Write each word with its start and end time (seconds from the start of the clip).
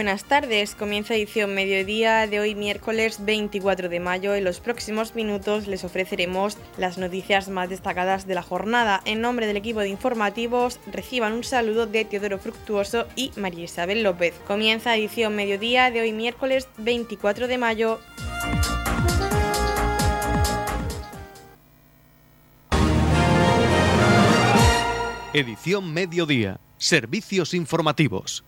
buenas 0.00 0.24
tardes. 0.24 0.74
Comienza 0.74 1.14
edición 1.14 1.54
mediodía 1.54 2.26
de 2.26 2.40
hoy 2.40 2.54
miércoles 2.54 3.22
24 3.22 3.90
de 3.90 4.00
mayo. 4.00 4.34
En 4.34 4.44
los 4.44 4.58
próximos 4.58 5.14
minutos 5.14 5.66
les 5.66 5.84
ofreceremos 5.84 6.56
las 6.78 6.96
noticias 6.96 7.50
más 7.50 7.68
destacadas 7.68 8.26
de 8.26 8.34
la 8.34 8.40
jornada. 8.40 9.02
En 9.04 9.20
nombre 9.20 9.46
del 9.46 9.58
equipo 9.58 9.80
de 9.80 9.90
informativos 9.90 10.80
reciban 10.90 11.34
un 11.34 11.44
saludo 11.44 11.86
de 11.86 12.06
Teodoro 12.06 12.38
Fructuoso 12.38 13.08
y 13.14 13.30
María 13.36 13.64
Isabel 13.64 14.02
López. 14.02 14.32
Comienza 14.46 14.96
edición 14.96 15.36
mediodía 15.36 15.90
de 15.90 16.00
hoy 16.00 16.12
miércoles 16.12 16.66
24 16.78 17.46
de 17.46 17.58
mayo. 17.58 18.00
Edición 25.34 25.92
mediodía. 25.92 26.58
Servicios 26.78 27.52
informativos. 27.52 28.44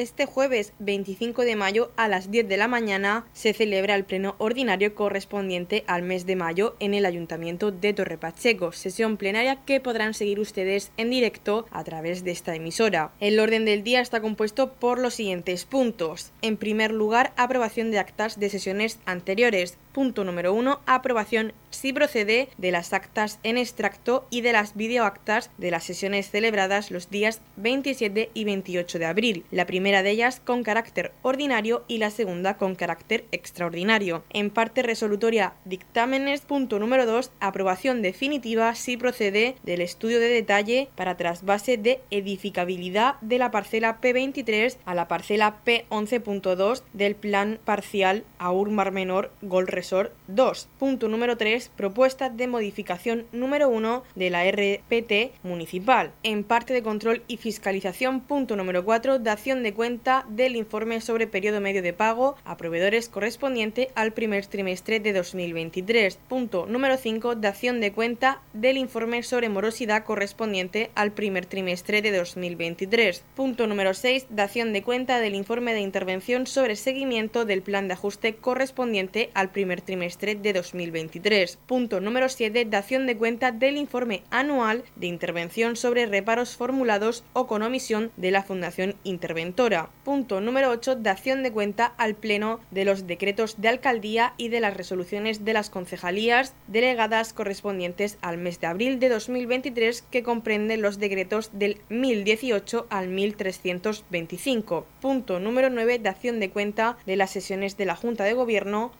Este 0.00 0.24
jueves 0.24 0.72
25 0.78 1.42
de 1.42 1.56
mayo 1.56 1.92
a 1.98 2.08
las 2.08 2.30
10 2.30 2.48
de 2.48 2.56
la 2.56 2.68
mañana 2.68 3.26
se 3.34 3.52
celebra 3.52 3.94
el 3.94 4.06
pleno 4.06 4.34
ordinario 4.38 4.94
correspondiente 4.94 5.84
al 5.86 6.02
mes 6.02 6.24
de 6.24 6.36
mayo 6.36 6.74
en 6.80 6.94
el 6.94 7.04
Ayuntamiento 7.04 7.70
de 7.70 7.92
Torre 7.92 8.16
Pacheco, 8.16 8.72
sesión 8.72 9.18
plenaria 9.18 9.56
que 9.66 9.78
podrán 9.78 10.14
seguir 10.14 10.40
ustedes 10.40 10.90
en 10.96 11.10
directo 11.10 11.66
a 11.70 11.84
través 11.84 12.24
de 12.24 12.30
esta 12.30 12.54
emisora. 12.54 13.12
El 13.20 13.38
orden 13.38 13.66
del 13.66 13.84
día 13.84 14.00
está 14.00 14.22
compuesto 14.22 14.72
por 14.72 14.98
los 14.98 15.12
siguientes 15.12 15.66
puntos. 15.66 16.32
En 16.40 16.56
primer 16.56 16.92
lugar, 16.92 17.34
aprobación 17.36 17.90
de 17.90 17.98
actas 17.98 18.40
de 18.40 18.48
sesiones 18.48 19.00
anteriores. 19.04 19.76
Punto 19.92 20.22
número 20.22 20.54
1. 20.54 20.80
Aprobación, 20.86 21.52
si 21.70 21.92
procede, 21.92 22.48
de 22.58 22.70
las 22.70 22.92
actas 22.92 23.40
en 23.42 23.58
extracto 23.58 24.24
y 24.30 24.40
de 24.40 24.52
las 24.52 24.76
videoactas 24.76 25.50
de 25.58 25.72
las 25.72 25.82
sesiones 25.82 26.30
celebradas 26.30 26.92
los 26.92 27.10
días 27.10 27.40
27 27.56 28.30
y 28.32 28.44
28 28.44 28.98
de 29.00 29.06
abril. 29.06 29.44
La 29.50 29.66
primera 29.66 30.04
de 30.04 30.10
ellas 30.10 30.40
con 30.44 30.62
carácter 30.62 31.12
ordinario 31.22 31.84
y 31.88 31.98
la 31.98 32.10
segunda 32.10 32.56
con 32.56 32.76
carácter 32.76 33.24
extraordinario. 33.32 34.22
En 34.30 34.50
parte 34.50 34.82
resolutoria, 34.82 35.54
dictámenes. 35.64 36.42
Punto 36.42 36.78
número 36.78 37.04
2. 37.04 37.32
Aprobación 37.40 38.00
definitiva, 38.00 38.76
si 38.76 38.96
procede, 38.96 39.56
del 39.64 39.80
estudio 39.80 40.20
de 40.20 40.28
detalle 40.28 40.88
para 40.94 41.16
trasvase 41.16 41.76
de 41.76 42.00
edificabilidad 42.10 43.16
de 43.22 43.38
la 43.38 43.50
parcela 43.50 44.00
P23 44.00 44.76
a 44.84 44.94
la 44.94 45.08
parcela 45.08 45.58
P11.2 45.64 46.82
del 46.92 47.16
plan 47.16 47.58
parcial 47.64 48.24
AUR 48.38 48.70
Mar 48.70 48.92
Menor 48.92 49.32
Gol 49.42 49.66
2. 49.82 50.68
Punto 50.78 51.08
número 51.08 51.36
3. 51.36 51.70
Propuesta 51.76 52.30
de 52.30 52.46
modificación 52.46 53.26
número 53.32 53.68
1 53.68 54.02
de 54.14 54.30
la 54.30 54.44
RPT 54.50 55.32
municipal. 55.42 56.12
En 56.22 56.44
parte 56.44 56.74
de 56.74 56.82
control 56.82 57.22
y 57.28 57.36
fiscalización. 57.36 58.20
Punto 58.20 58.56
número 58.56 58.84
4. 58.84 59.18
Dación 59.18 59.62
de 59.62 59.74
cuenta 59.74 60.26
del 60.28 60.56
informe 60.56 61.00
sobre 61.00 61.26
periodo 61.26 61.60
medio 61.60 61.82
de 61.82 61.92
pago 61.92 62.36
a 62.44 62.56
proveedores 62.56 63.08
correspondiente 63.08 63.90
al 63.94 64.12
primer 64.12 64.46
trimestre 64.46 65.00
de 65.00 65.12
2023. 65.12 66.18
Punto 66.28 66.66
número 66.66 66.96
5. 66.96 67.36
Dación 67.36 67.80
de 67.80 67.92
cuenta 67.92 68.42
del 68.52 68.76
informe 68.76 69.22
sobre 69.22 69.48
morosidad 69.48 70.04
correspondiente 70.04 70.90
al 70.94 71.12
primer 71.12 71.46
trimestre 71.46 72.02
de 72.02 72.16
2023. 72.16 73.24
Punto 73.34 73.66
número 73.66 73.94
6. 73.94 74.26
Dación 74.30 74.72
de 74.72 74.82
cuenta 74.82 75.20
del 75.20 75.34
informe 75.34 75.74
de 75.74 75.80
intervención 75.80 76.46
sobre 76.46 76.76
seguimiento 76.76 77.44
del 77.44 77.62
plan 77.62 77.88
de 77.88 77.94
ajuste 77.94 78.34
correspondiente 78.34 79.30
al 79.34 79.50
primer 79.50 79.69
trimestre 79.80 80.34
de 80.34 80.52
2023. 80.52 81.58
Punto 81.66 82.00
número 82.00 82.28
7. 82.28 82.64
Dación 82.64 83.06
de 83.06 83.16
cuenta 83.16 83.52
del 83.52 83.76
informe 83.76 84.22
anual 84.30 84.82
de 84.96 85.06
intervención 85.06 85.76
sobre 85.76 86.06
reparos 86.06 86.56
formulados 86.56 87.22
o 87.32 87.46
con 87.46 87.62
omisión 87.62 88.10
de 88.16 88.32
la 88.32 88.42
Fundación 88.42 88.96
Interventora. 89.04 89.90
Punto 90.04 90.40
número 90.40 90.70
8. 90.70 90.96
Dación 90.96 91.42
de 91.42 91.52
cuenta 91.52 91.86
al 91.96 92.16
Pleno 92.16 92.58
de 92.72 92.84
los 92.84 93.06
decretos 93.06 93.60
de 93.60 93.68
alcaldía 93.68 94.34
y 94.36 94.48
de 94.48 94.60
las 94.60 94.76
resoluciones 94.76 95.44
de 95.44 95.52
las 95.52 95.70
concejalías 95.70 96.54
delegadas 96.66 97.32
correspondientes 97.32 98.18
al 98.22 98.38
mes 98.38 98.60
de 98.60 98.66
abril 98.66 98.98
de 98.98 99.08
2023 99.08 100.02
que 100.10 100.22
comprenden 100.22 100.82
los 100.82 100.98
decretos 100.98 101.50
del 101.52 101.78
1018 101.88 102.86
al 102.90 103.08
1325. 103.08 104.86
Punto 105.00 105.40
número 105.40 105.70
9. 105.70 105.98
Dación 105.98 106.40
de 106.40 106.50
cuenta 106.50 106.96
de 107.06 107.16
las 107.16 107.30
sesiones 107.30 107.76
de 107.76 107.86
la 107.86 107.96
Junta 107.96 108.24
de 108.24 108.34
Gobierno 108.34 108.92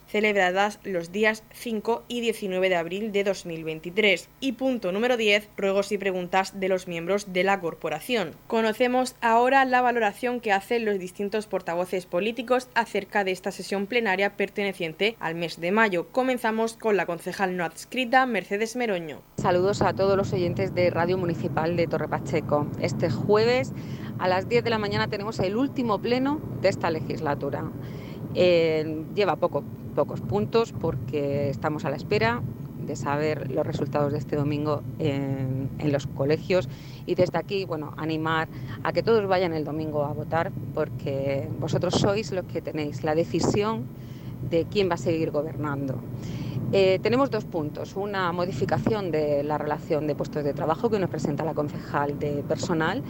celebradas 0.60 0.80
los 0.84 1.12
días 1.12 1.42
5 1.52 2.04
y 2.08 2.20
19 2.20 2.68
de 2.68 2.76
abril 2.76 3.12
de 3.12 3.24
2023. 3.24 4.28
Y 4.40 4.52
punto 4.52 4.92
número 4.92 5.16
10, 5.16 5.48
ruegos 5.56 5.92
y 5.92 5.98
preguntas 5.98 6.60
de 6.60 6.68
los 6.68 6.86
miembros 6.86 7.32
de 7.32 7.44
la 7.44 7.60
corporación. 7.60 8.34
Conocemos 8.46 9.16
ahora 9.20 9.64
la 9.64 9.80
valoración 9.80 10.40
que 10.40 10.52
hacen 10.52 10.84
los 10.84 10.98
distintos 10.98 11.46
portavoces 11.46 12.06
políticos 12.06 12.68
acerca 12.74 13.24
de 13.24 13.32
esta 13.32 13.52
sesión 13.52 13.86
plenaria 13.86 14.36
perteneciente 14.36 15.16
al 15.20 15.34
mes 15.34 15.60
de 15.60 15.72
mayo. 15.72 16.08
Comenzamos 16.12 16.74
con 16.74 16.96
la 16.96 17.06
concejal 17.06 17.56
no 17.56 17.64
adscrita 17.64 18.26
Mercedes 18.26 18.76
Meroño. 18.76 19.22
Saludos 19.36 19.82
a 19.82 19.94
todos 19.94 20.16
los 20.16 20.32
oyentes 20.32 20.74
de 20.74 20.90
Radio 20.90 21.16
Municipal 21.16 21.76
de 21.76 21.86
Torre 21.86 22.08
Pacheco. 22.08 22.66
Este 22.80 23.10
jueves 23.10 23.72
a 24.18 24.28
las 24.28 24.48
10 24.48 24.64
de 24.64 24.70
la 24.70 24.78
mañana 24.78 25.08
tenemos 25.08 25.38
el 25.38 25.56
último 25.56 25.98
pleno 26.00 26.40
de 26.60 26.68
esta 26.68 26.90
legislatura. 26.90 27.64
Eh, 28.34 29.04
lleva 29.14 29.36
poco, 29.36 29.64
pocos 29.94 30.20
puntos 30.20 30.72
porque 30.72 31.50
estamos 31.50 31.84
a 31.84 31.90
la 31.90 31.96
espera 31.96 32.42
de 32.86 32.96
saber 32.96 33.50
los 33.50 33.66
resultados 33.66 34.12
de 34.12 34.18
este 34.18 34.36
domingo 34.36 34.82
en, 34.98 35.68
los 35.84 36.06
colegios 36.06 36.68
y 37.06 37.14
desde 37.14 37.38
aquí, 37.38 37.64
bueno, 37.64 37.94
animar 37.96 38.48
a 38.82 38.92
que 38.92 39.02
todos 39.02 39.26
vayan 39.26 39.52
el 39.52 39.64
domingo 39.64 40.04
a 40.04 40.12
votar 40.12 40.52
porque 40.74 41.48
vosotros 41.58 41.94
sois 41.94 42.32
los 42.32 42.44
que 42.44 42.60
tenéis 42.60 43.02
la 43.02 43.14
decisión 43.14 43.84
de 44.50 44.66
quién 44.70 44.88
va 44.88 44.94
a 44.94 44.98
seguir 44.98 45.30
gobernando. 45.30 45.96
Eh, 46.72 47.00
tenemos 47.02 47.30
dos 47.30 47.44
puntos. 47.44 47.96
Una 47.96 48.30
modificación 48.32 49.10
de 49.10 49.42
la 49.42 49.58
relación 49.58 50.06
de 50.06 50.14
puestos 50.14 50.44
de 50.44 50.54
trabajo 50.54 50.90
que 50.90 50.98
nos 50.98 51.10
presenta 51.10 51.44
la 51.44 51.54
concejal 51.54 52.18
de 52.18 52.44
personal 52.46 53.02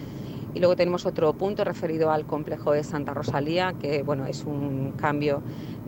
y 0.54 0.58
luego 0.58 0.76
tenemos 0.76 1.06
otro 1.06 1.32
punto 1.32 1.64
referido 1.64 2.10
al 2.10 2.26
complejo 2.26 2.72
de 2.72 2.82
Santa 2.82 3.14
Rosalía, 3.14 3.74
que 3.80 4.02
bueno, 4.02 4.26
es 4.26 4.44
un 4.44 4.92
cambio 4.96 5.42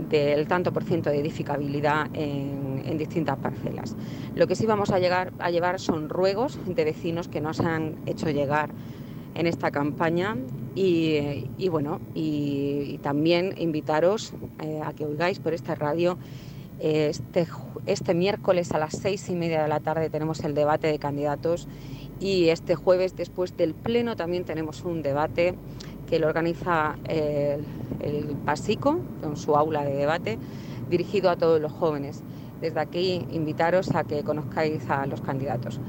del 0.08 0.46
tanto 0.46 0.72
por 0.72 0.84
ciento 0.84 1.10
de 1.10 1.18
edificabilidad 1.18 2.08
en, 2.14 2.62
distintas 2.98 3.38
parcelas. 3.38 3.96
Lo 4.34 4.46
que 4.46 4.54
sí 4.54 4.66
vamos 4.66 4.90
a, 4.90 4.98
llegar, 4.98 5.32
a 5.38 5.50
llevar 5.50 5.80
son 5.80 6.10
ruegos 6.10 6.58
de 6.66 6.84
vecinos 6.84 7.26
que 7.26 7.40
nos 7.40 7.58
han 7.60 7.96
hecho 8.04 8.28
llegar 8.28 8.70
en 9.34 9.46
esta 9.46 9.70
campaña 9.70 10.36
y, 10.74 11.68
bueno, 11.70 12.00
y, 12.14 12.98
también 13.02 13.54
invitaros 13.56 14.34
eh, 14.62 14.80
a 14.84 14.92
que 14.92 15.06
oigáis 15.06 15.38
por 15.38 15.54
esta 15.54 15.74
radio. 15.74 16.18
Este, 16.78 17.46
este 17.86 18.14
miércoles 18.14 18.72
a 18.72 18.78
las 18.78 18.94
seis 18.94 19.28
y 19.28 19.34
media 19.34 19.62
de 19.62 19.68
la 19.68 19.80
tarde 19.80 20.10
tenemos 20.10 20.40
el 20.40 20.54
debate 20.54 20.88
de 20.88 20.98
candidatos 20.98 21.68
y 22.22 22.50
este 22.50 22.76
jueves, 22.76 23.16
después 23.16 23.56
del 23.56 23.74
Pleno, 23.74 24.14
también 24.14 24.44
tenemos 24.44 24.84
un 24.84 25.02
debate 25.02 25.54
que 26.08 26.20
lo 26.20 26.28
organiza 26.28 26.94
el, 27.08 27.64
el 28.00 28.36
PASICO, 28.44 29.00
su 29.34 29.56
aula 29.56 29.84
de 29.84 29.94
debate, 29.94 30.38
dirigido 30.88 31.30
a 31.30 31.36
todos 31.36 31.60
los 31.60 31.72
jóvenes. 31.72 32.22
Desde 32.60 32.78
aquí, 32.78 33.26
invitaros 33.32 33.92
a 33.96 34.04
que 34.04 34.22
conozcáis 34.22 34.88
a 34.88 35.04
los 35.06 35.20
candidatos. 35.20 35.80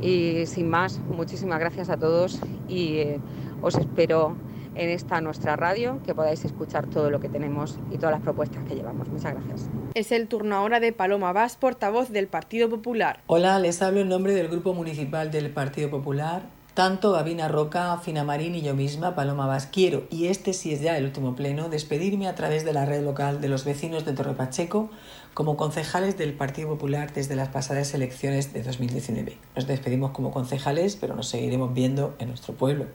Y 0.00 0.46
sin 0.46 0.70
más, 0.70 1.00
muchísimas 1.00 1.58
gracias 1.58 1.90
a 1.90 1.96
todos 1.96 2.38
y 2.68 2.98
eh, 2.98 3.20
os 3.60 3.74
espero 3.74 4.36
en 4.74 4.88
esta 4.88 5.20
nuestra 5.20 5.56
radio, 5.56 6.00
que 6.04 6.14
podáis 6.14 6.44
escuchar 6.44 6.86
todo 6.86 7.10
lo 7.10 7.20
que 7.20 7.28
tenemos 7.28 7.78
y 7.90 7.96
todas 7.96 8.12
las 8.12 8.22
propuestas 8.22 8.64
que 8.64 8.74
llevamos. 8.74 9.08
Muchas 9.08 9.34
gracias. 9.34 9.68
Es 9.94 10.12
el 10.12 10.28
turno 10.28 10.56
ahora 10.56 10.80
de 10.80 10.92
Paloma 10.92 11.32
Vaz, 11.32 11.56
portavoz 11.56 12.10
del 12.10 12.28
Partido 12.28 12.68
Popular. 12.68 13.20
Hola, 13.26 13.58
les 13.58 13.82
hablo 13.82 14.00
en 14.00 14.08
nombre 14.08 14.34
del 14.34 14.48
Grupo 14.48 14.74
Municipal 14.74 15.30
del 15.30 15.50
Partido 15.50 15.90
Popular. 15.90 16.42
Tanto 16.74 17.12
Gabina 17.12 17.48
Roca, 17.48 17.98
Fina 17.98 18.24
Marín 18.24 18.54
y 18.54 18.62
yo 18.62 18.74
misma, 18.74 19.14
Paloma 19.14 19.46
Vaz, 19.46 19.68
quiero, 19.70 20.04
y 20.08 20.28
este 20.28 20.54
sí 20.54 20.72
es 20.72 20.80
ya 20.80 20.96
el 20.96 21.04
último 21.04 21.36
pleno, 21.36 21.68
despedirme 21.68 22.28
a 22.28 22.34
través 22.34 22.64
de 22.64 22.72
la 22.72 22.86
red 22.86 23.04
local 23.04 23.42
de 23.42 23.48
los 23.48 23.66
vecinos 23.66 24.06
de 24.06 24.14
Torre 24.14 24.32
Pacheco 24.32 24.88
como 25.34 25.58
concejales 25.58 26.16
del 26.16 26.32
Partido 26.32 26.68
Popular 26.68 27.12
desde 27.12 27.36
las 27.36 27.48
pasadas 27.48 27.92
elecciones 27.92 28.54
de 28.54 28.62
2019. 28.62 29.36
Nos 29.54 29.66
despedimos 29.66 30.12
como 30.12 30.30
concejales, 30.30 30.96
pero 30.96 31.14
nos 31.14 31.28
seguiremos 31.28 31.74
viendo 31.74 32.14
en 32.18 32.28
nuestro 32.28 32.54
pueblo. 32.54 32.86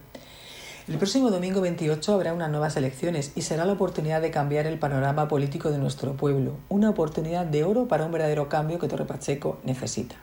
El 0.88 0.98
próximo 0.98 1.30
domingo 1.32 1.60
28 1.60 2.14
habrá 2.14 2.34
unas 2.34 2.50
nuevas 2.50 2.78
elecciones 2.78 3.34
y 3.36 3.42
será 3.42 3.66
la 3.66 3.74
oportunidad 3.74 4.22
de 4.22 4.32
cambiar 4.32 4.68
el 4.68 4.80
panorama 4.80 5.28
político 5.28 5.70
de 5.70 5.78
nuestro 5.78 6.14
pueblo, 6.14 6.54
una 6.70 6.90
oportunidad 6.90 7.46
de 7.46 7.66
oro 7.66 7.90
para 7.90 8.06
un 8.06 8.14
verdadero 8.14 8.48
cambio 8.48 8.80
que 8.80 8.88
Torre 8.88 9.04
Pacheco 9.04 9.60
necesita. 9.66 10.16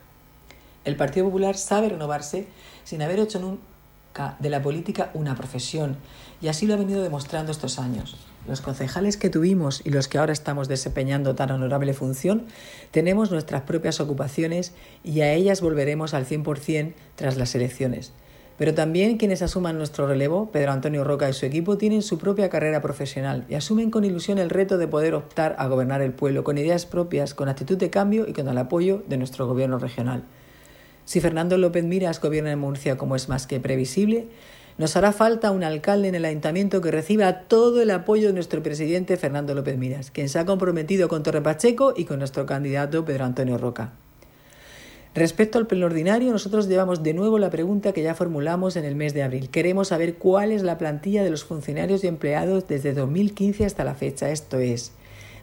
El 0.86 0.96
Partido 0.96 1.26
Popular 1.26 1.58
sabe 1.58 1.90
renovarse 1.90 2.46
sin 2.82 3.02
haber 3.02 3.18
hecho 3.18 3.40
nunca 3.40 4.36
de 4.38 4.48
la 4.48 4.62
política 4.62 5.10
una 5.12 5.34
profesión 5.34 5.98
y 6.40 6.48
así 6.48 6.66
lo 6.66 6.72
ha 6.72 6.78
venido 6.78 7.02
demostrando 7.02 7.52
estos 7.52 7.78
años. 7.78 8.16
Los 8.48 8.62
concejales 8.62 9.18
que 9.18 9.28
tuvimos 9.28 9.82
y 9.84 9.90
los 9.90 10.08
que 10.08 10.16
ahora 10.16 10.32
estamos 10.32 10.66
desempeñando 10.66 11.34
tan 11.34 11.50
honorable 11.50 11.92
función, 11.92 12.46
tenemos 12.90 13.30
nuestras 13.30 13.62
propias 13.62 14.00
ocupaciones 14.00 14.72
y 15.02 15.20
a 15.20 15.34
ellas 15.34 15.60
volveremos 15.60 16.14
al 16.14 16.26
100% 16.26 16.94
tras 17.16 17.36
las 17.36 17.54
elecciones 17.54 18.14
Pero 18.56 18.72
también 18.72 19.16
quienes 19.16 19.42
asuman 19.42 19.78
nuestro 19.78 20.06
relevo, 20.06 20.50
Pedro 20.52 20.72
Antonio 20.72 21.02
Roca 21.02 21.28
y 21.28 21.32
su 21.32 21.44
equipo, 21.44 21.76
tienen 21.76 22.02
su 22.02 22.18
propia 22.18 22.48
carrera 22.48 22.80
profesional 22.80 23.44
y 23.48 23.54
asumen 23.54 23.90
con 23.90 24.04
ilusión 24.04 24.38
el 24.38 24.50
reto 24.50 24.78
de 24.78 24.86
poder 24.86 25.14
optar 25.14 25.56
a 25.58 25.66
gobernar 25.66 26.02
el 26.02 26.12
pueblo 26.12 26.44
con 26.44 26.56
ideas 26.56 26.86
propias, 26.86 27.34
con 27.34 27.48
actitud 27.48 27.76
de 27.76 27.90
cambio 27.90 28.28
y 28.28 28.32
con 28.32 28.48
el 28.48 28.58
apoyo 28.58 29.02
de 29.08 29.16
nuestro 29.16 29.48
gobierno 29.48 29.78
regional. 29.78 30.22
Si 31.04 31.20
Fernando 31.20 31.58
López 31.58 31.84
Miras 31.84 32.20
gobierna 32.20 32.52
en 32.52 32.60
Murcia 32.60 32.96
como 32.96 33.16
es 33.16 33.28
más 33.28 33.46
que 33.46 33.58
previsible, 33.58 34.28
nos 34.78 34.96
hará 34.96 35.12
falta 35.12 35.50
un 35.50 35.62
alcalde 35.62 36.08
en 36.08 36.14
el 36.14 36.24
ayuntamiento 36.24 36.80
que 36.80 36.90
reciba 36.90 37.40
todo 37.42 37.82
el 37.82 37.90
apoyo 37.90 38.28
de 38.28 38.34
nuestro 38.34 38.62
presidente 38.62 39.16
Fernando 39.16 39.54
López 39.54 39.76
Miras, 39.76 40.10
quien 40.10 40.28
se 40.28 40.38
ha 40.38 40.46
comprometido 40.46 41.08
con 41.08 41.22
Torre 41.22 41.42
Pacheco 41.42 41.92
y 41.96 42.04
con 42.04 42.20
nuestro 42.20 42.46
candidato 42.46 43.04
Pedro 43.04 43.24
Antonio 43.24 43.58
Roca. 43.58 43.92
Respecto 45.14 45.58
al 45.58 45.68
pleno 45.68 45.86
ordinario, 45.86 46.32
nosotros 46.32 46.66
llevamos 46.66 47.04
de 47.04 47.14
nuevo 47.14 47.38
la 47.38 47.48
pregunta 47.48 47.92
que 47.92 48.02
ya 48.02 48.16
formulamos 48.16 48.74
en 48.74 48.84
el 48.84 48.96
mes 48.96 49.14
de 49.14 49.22
abril. 49.22 49.48
Queremos 49.48 49.88
saber 49.88 50.16
cuál 50.16 50.50
es 50.50 50.64
la 50.64 50.76
plantilla 50.76 51.22
de 51.22 51.30
los 51.30 51.44
funcionarios 51.44 52.02
y 52.02 52.08
empleados 52.08 52.66
desde 52.66 52.94
2015 52.94 53.64
hasta 53.64 53.84
la 53.84 53.94
fecha, 53.94 54.30
esto 54.30 54.58
es, 54.58 54.90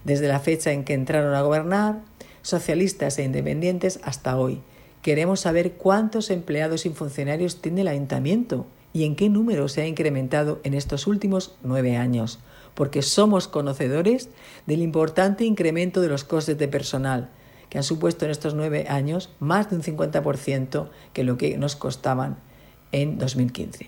desde 0.04 0.28
la 0.28 0.42
fecha 0.42 0.74
en 0.74 0.84
que 0.84 0.94
entraron 0.94 1.34
a 1.36 1.42
gobernar, 1.42 2.02
socialistas 2.42 3.18
e 3.18 3.24
independientes 3.24 4.02
hasta 4.04 4.38
hoy. 4.38 4.60
Queremos 5.02 5.40
saber 5.40 5.72
cuántos 5.74 6.32
empleados 6.32 6.86
y 6.86 6.90
funcionarios 6.90 7.62
tiene 7.62 7.82
el 7.82 7.88
ayuntamiento 7.88 8.66
y 8.92 9.06
en 9.06 9.16
qué 9.16 9.30
número 9.30 9.70
se 9.70 9.84
ha 9.84 9.88
incrementado 9.88 10.60
en 10.66 10.74
estos 10.74 11.08
últimos 11.08 11.56
nueve 11.64 11.96
años, 11.96 12.40
porque 12.76 13.02
somos 13.02 13.48
conocedores 13.48 14.28
del 14.68 14.82
importante 14.82 15.46
incremento 15.46 16.02
de 16.02 16.10
los 16.10 16.26
costes 16.26 16.58
de 16.58 16.68
personal 16.68 17.30
que 17.72 17.78
han 17.78 17.86
supuesto 17.86 18.26
en 18.26 18.32
estos 18.32 18.54
nueve 18.54 18.86
años 18.90 19.30
más 19.40 19.70
de 19.70 19.78
un 19.78 19.82
50% 19.82 20.90
que 21.14 21.24
lo 21.24 21.38
que 21.38 21.58
nos 21.58 21.78
costaban 21.78 22.36
en 22.92 23.18
2015. 23.18 23.88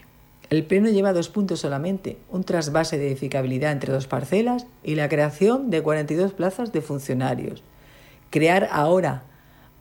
El 0.49 0.65
Pleno 0.65 0.89
lleva 0.89 1.11
dos 1.11 1.27
puntos 1.27 1.59
solamente, 1.59 2.17
un 2.29 2.45
trasvase 2.45 2.97
de 2.97 3.07
edificabilidad 3.07 3.73
entre 3.73 3.91
dos 3.91 4.07
parcelas 4.07 4.67
y 4.83 4.95
la 4.95 5.09
creación 5.09 5.69
de 5.69 5.81
42 5.81 6.31
plazas 6.31 6.71
de 6.71 6.79
funcionarios. 6.79 7.61
Crear 8.29 8.69
ahora, 8.71 9.23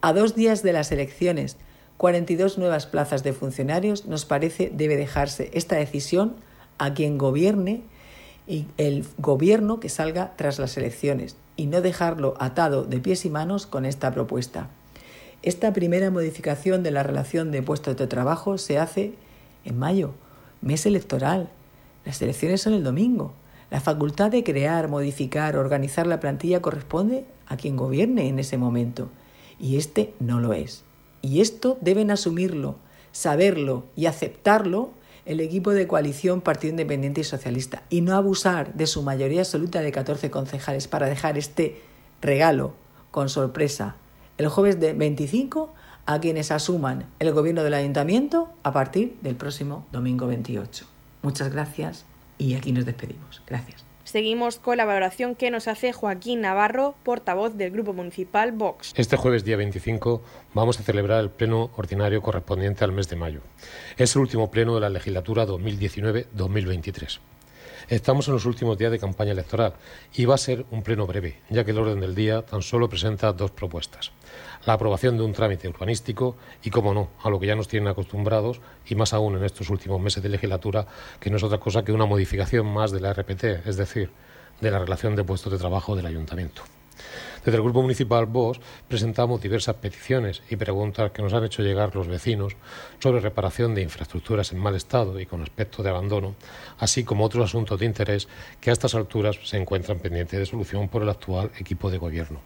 a 0.01 0.13
dos 0.13 0.35
días 0.35 0.65
de 0.65 0.73
las 0.73 0.91
elecciones, 0.91 1.57
42 1.97 2.59
nuevas 2.59 2.87
plazas 2.87 3.23
de 3.23 3.33
funcionarios 3.33 4.07
nos 4.07 4.25
parece 4.25 4.73
debe 4.75 4.97
dejarse 4.97 5.49
esta 5.53 5.77
decisión 5.77 6.35
a 6.77 6.93
quien 6.93 7.19
gobierne 7.19 7.85
y 8.49 8.67
el 8.79 9.07
gobierno 9.19 9.79
que 9.79 9.89
salga 9.89 10.33
tras 10.37 10.59
las 10.59 10.77
elecciones 10.77 11.37
y 11.63 11.67
no 11.67 11.81
dejarlo 11.81 12.35
atado 12.41 12.83
de 12.83 12.99
pies 12.99 13.25
y 13.25 13.31
manos 13.31 13.69
con 13.69 13.85
esta 13.85 14.11
propuesta. 14.11 14.69
Esta 15.45 15.73
primera 15.73 16.11
modificación 16.11 16.83
de 16.83 16.91
la 16.91 17.05
relación 17.05 17.53
de 17.53 17.63
puestos 17.63 17.97
de 17.97 18.09
trabajo 18.09 18.59
se 18.59 18.81
hace 18.81 19.15
en 19.65 19.79
mayo, 19.79 20.11
mes 20.61 20.87
electoral. 20.87 21.51
Las 22.05 22.21
elecciones 22.21 22.63
son 22.63 22.73
el 22.75 22.83
domingo. 22.83 23.33
La 23.71 23.81
facultad 23.81 24.33
de 24.33 24.43
crear, 24.43 24.89
modificar, 24.89 25.57
organizar 25.57 26.05
la 26.09 26.19
plantilla 26.19 26.61
corresponde 26.61 27.27
a 27.47 27.57
quien 27.57 27.77
gobierne 27.77 28.27
en 28.27 28.41
ese 28.41 28.59
momento. 28.59 29.09
Y 29.61 29.77
este 29.77 30.15
no 30.19 30.41
lo 30.41 30.55
es. 30.55 30.83
Y 31.21 31.43
esto 31.43 31.79
deben 31.81 32.11
asumirlo, 32.11 32.75
saberlo 33.13 33.85
y 33.95 34.07
aceptarlo 34.07 34.91
el 35.25 35.41
equipo 35.41 35.71
de 35.71 35.87
coalición 35.87 36.41
Partido 36.41 36.71
Independiente 36.71 37.21
y 37.21 37.25
Socialista 37.25 37.83
y 37.91 38.01
no 38.01 38.17
abusar 38.17 38.75
de 38.75 38.87
su 38.87 39.03
mayoría 39.03 39.41
absoluta 39.41 39.81
de 39.81 39.93
14 39.93 40.31
concejales 40.31 40.89
para 40.89 41.07
dejar 41.07 41.39
este 41.39 41.81
regalo 42.21 42.75
con 43.11 43.29
sorpresa 43.29 43.97
el 44.39 44.49
jueves 44.49 44.81
de 44.81 44.93
25 44.93 45.73
a 46.07 46.21
quienes 46.21 46.51
asuman 46.51 47.07
el 47.19 47.33
gobierno 47.33 47.63
del 47.63 47.75
ayuntamiento 47.75 48.49
a 48.63 48.73
partir 48.73 49.17
del 49.23 49.37
próximo 49.37 49.87
domingo 49.93 50.27
28. 50.27 50.87
Muchas 51.23 51.53
gracias 51.53 52.05
y 52.39 52.55
aquí 52.55 52.73
nos 52.73 52.85
despedimos. 52.85 53.43
Gracias. 53.47 53.92
Seguimos 54.05 54.59
con 54.59 54.77
la 54.77 54.85
valoración 54.85 55.37
que 55.37 55.51
nos 55.51 55.69
hace 55.69 55.93
Joaquín 55.93 56.41
Navarro, 56.41 56.97
portavoz 57.05 57.55
del 57.55 57.71
Grupo 57.71 57.93
Municipal 57.93 58.51
Vox. 58.51 58.93
Este 58.97 59.17
jueves 59.17 59.45
día 59.45 59.57
25 59.57 60.23
vamos 60.55 60.81
a 60.81 60.83
celebrar 60.83 61.21
el 61.21 61.31
pleno 61.31 61.71
ordinario 61.77 62.21
correspondiente 62.21 62.83
al 62.85 62.93
mes 62.93 63.09
de 63.09 63.17
mayo. 63.17 63.41
Es 63.97 64.17
el 64.17 64.23
último 64.23 64.51
pleno 64.51 64.75
de 64.75 64.81
la 64.81 64.91
legislatura 64.91 65.47
2019-2023. 65.47 67.21
Estamos 67.89 68.27
en 68.29 68.35
los 68.35 68.45
últimos 68.45 68.79
días 68.79 68.91
de 68.91 68.99
campaña 68.99 69.33
electoral 69.33 69.75
y 70.15 70.25
va 70.25 70.35
a 70.35 70.39
ser 70.39 70.65
un 70.71 70.83
pleno 70.83 71.07
breve, 71.07 71.41
ya 71.51 71.65
que 71.65 71.71
el 71.71 71.79
orden 71.79 72.01
del 72.01 72.15
día 72.15 72.43
tan 72.43 72.63
solo 72.63 72.89
presenta 72.89 73.33
dos 73.33 73.51
propuestas. 73.51 74.13
La 74.65 74.75
aprobación 74.75 75.17
de 75.17 75.25
un 75.25 75.33
trámite 75.33 75.69
urbanístico 75.69 76.37
y, 76.63 76.71
como 76.71 76.95
no, 76.95 77.09
a 77.23 77.31
lo 77.31 77.41
que 77.41 77.47
ya 77.47 77.57
nos 77.57 77.69
tienen 77.69 77.89
acostumbrados, 77.89 78.61
y 78.87 78.95
más 78.95 79.13
aún 79.13 79.37
en 79.37 79.45
estos 79.45 79.71
últimos 79.71 80.01
meses 80.01 80.23
de 80.23 80.29
legislatura, 80.29 80.87
que 81.19 81.31
no 81.31 81.37
es 81.37 81.43
otra 81.43 81.59
cosa 81.59 81.85
que 81.85 81.93
una 81.93 82.07
modificación 82.07 82.67
más 82.67 82.93
de 82.93 83.01
la 83.01 83.13
RPT, 83.13 83.45
es 83.67 83.77
decir, 83.77 84.11
de 84.61 84.71
la 84.71 84.79
relación 84.79 85.17
de 85.17 85.25
puestos 85.25 85.53
de 85.53 85.59
trabajo 85.59 85.97
del 85.97 86.07
ayuntamiento. 86.07 86.63
Desde 87.45 87.57
el 87.57 87.65
Grupo 87.65 87.83
Municipal 87.83 88.27
VOS 88.27 88.61
presentamos 88.87 89.41
diversas 89.41 89.75
peticiones 89.75 90.43
y 90.49 90.55
preguntas 90.55 91.11
que 91.11 91.23
nos 91.23 91.33
han 91.33 91.43
hecho 91.43 91.63
llegar 91.63 91.95
los 91.97 92.07
vecinos 92.07 92.55
sobre 93.01 93.21
reparación 93.21 93.75
de 93.75 93.83
infraestructuras 93.83 94.53
en 94.53 94.61
mal 94.61 94.77
estado 94.77 95.19
y 95.19 95.27
con 95.27 95.43
aspecto 95.43 95.83
de 95.83 95.91
abandono, 95.91 96.37
así 96.79 97.03
como 97.03 97.25
otros 97.25 97.47
asuntos 97.47 97.81
de 97.81 97.87
interés 97.87 98.29
que 98.61 98.71
a 98.71 98.73
estas 98.73 98.95
alturas 98.95 99.41
se 99.43 99.57
encuentran 99.57 99.99
pendientes 99.99 100.39
de 100.39 100.47
solución 100.47 100.89
por 100.89 101.03
el 101.03 101.09
actual 101.09 101.51
equipo 101.59 101.91
de 101.91 101.99
gobierno. 101.99 102.41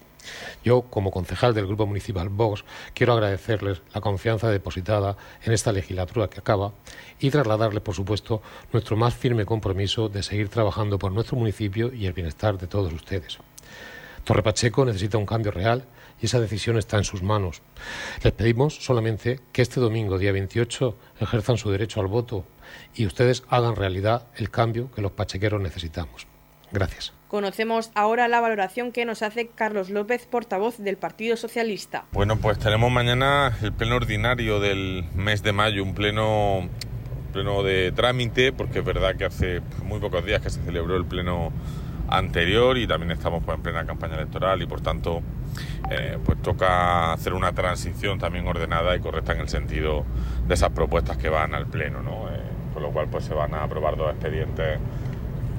Yo, 0.65 0.83
como 0.83 1.11
concejal 1.11 1.55
del 1.55 1.67
Grupo 1.67 1.87
Municipal 1.87 2.29
Vox, 2.29 2.65
quiero 2.95 3.13
agradecerles 3.13 3.83
la 3.95 4.01
confianza 4.01 4.51
depositada 4.51 5.17
en 5.45 5.53
esta 5.53 5.73
legislatura 5.73 6.29
que 6.29 6.41
acaba 6.41 6.73
y 7.19 7.31
trasladarles, 7.31 7.83
por 7.83 7.95
supuesto, 7.95 8.43
nuestro 8.73 8.97
más 8.97 9.15
firme 9.15 9.47
compromiso 9.47 10.09
de 10.09 10.23
seguir 10.23 10.49
trabajando 10.49 10.99
por 10.99 11.13
nuestro 11.13 11.37
municipio 11.37 11.93
y 11.93 12.07
el 12.07 12.13
bienestar 12.13 12.59
de 12.59 12.67
todos 12.67 12.93
ustedes. 12.93 13.39
Torre 14.25 14.43
Pacheco 14.43 14.85
necesita 14.85 15.19
un 15.19 15.27
cambio 15.27 15.53
real 15.53 15.85
y 16.21 16.27
esa 16.27 16.41
decisión 16.41 16.79
está 16.79 16.97
en 16.97 17.05
sus 17.05 17.23
manos. 17.23 17.63
Les 18.23 18.33
pedimos 18.33 18.85
solamente 18.85 19.41
que 19.53 19.63
este 19.63 19.81
domingo, 19.81 20.19
día 20.19 20.33
28, 20.33 20.97
ejerzan 21.21 21.59
su 21.59 21.71
derecho 21.71 22.01
al 22.01 22.07
voto 22.07 22.45
y 22.95 23.07
ustedes 23.07 23.45
hagan 23.49 23.77
realidad 23.77 24.27
el 24.37 24.51
cambio 24.51 24.91
que 24.91 25.03
los 25.03 25.13
pachequeros 25.13 25.61
necesitamos. 25.61 26.27
Gracias. 26.73 27.13
Conocemos 27.29 27.91
ahora 27.95 28.29
la 28.29 28.41
valoración 28.41 28.93
que 28.93 29.05
nos 29.05 29.23
hace 29.23 29.49
Carlos 29.49 29.91
López, 29.91 30.27
portavoz 30.27 30.79
del 30.79 30.97
Partido 30.97 31.37
Socialista. 31.37 32.05
Bueno, 32.13 32.37
pues 32.37 32.59
tenemos 32.59 32.91
mañana 32.91 33.57
el 33.63 33.73
pleno 33.73 33.97
ordinario 33.97 34.61
del 34.61 35.05
mes 35.15 35.43
de 35.43 35.53
mayo, 35.53 35.83
un 35.83 35.95
pleno, 35.95 36.69
pleno 37.33 37.63
de 37.63 37.93
trámite, 37.93 38.53
porque 38.53 38.79
es 38.79 38.85
verdad 38.85 39.17
que 39.17 39.25
hace 39.25 39.61
muy 39.85 39.99
pocos 39.99 40.25
días 40.25 40.41
que 40.41 40.51
se 40.51 40.63
celebró 40.63 40.97
el 40.97 41.05
pleno 41.05 41.53
anterior 42.09 42.79
y 42.79 42.87
también 42.87 43.11
estamos 43.11 43.43
pues, 43.45 43.57
en 43.57 43.63
plena 43.63 43.85
campaña 43.85 44.15
electoral 44.15 44.63
y 44.63 44.67
por 44.67 44.81
tanto 44.81 45.23
eh, 45.91 46.19
pues 46.25 46.41
toca 46.41 47.13
hacer 47.13 47.35
una 47.35 47.53
transición 47.53 48.19
también 48.19 48.47
ordenada 48.47 48.95
y 48.95 49.01
correcta 49.01 49.33
en 49.33 49.41
el 49.41 49.49
sentido 49.49 50.05
de 50.47 50.55
esas 50.55 50.71
propuestas 50.71 51.17
que 51.17 51.29
van 51.29 51.55
al 51.55 51.67
pleno, 51.67 52.03
¿no? 52.03 52.29
Eh, 52.29 52.41
con 52.73 52.83
lo 52.83 52.91
cual 52.91 53.09
pues 53.09 53.25
se 53.25 53.35
van 53.35 53.55
a 53.55 53.65
aprobar 53.65 53.97
dos 53.97 54.11
expedientes 54.11 54.79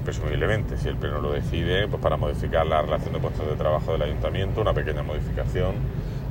presumiblemente, 0.04 0.76
si 0.76 0.88
el 0.88 0.96
pleno 0.96 1.20
lo 1.20 1.32
decide, 1.32 1.88
pues 1.88 2.02
para 2.02 2.16
modificar 2.16 2.66
la 2.66 2.82
relación 2.82 3.12
de 3.12 3.20
puestos 3.20 3.46
de 3.46 3.56
trabajo 3.56 3.92
del 3.92 4.02
ayuntamiento, 4.02 4.60
una 4.60 4.72
pequeña 4.72 5.02
modificación 5.02 5.74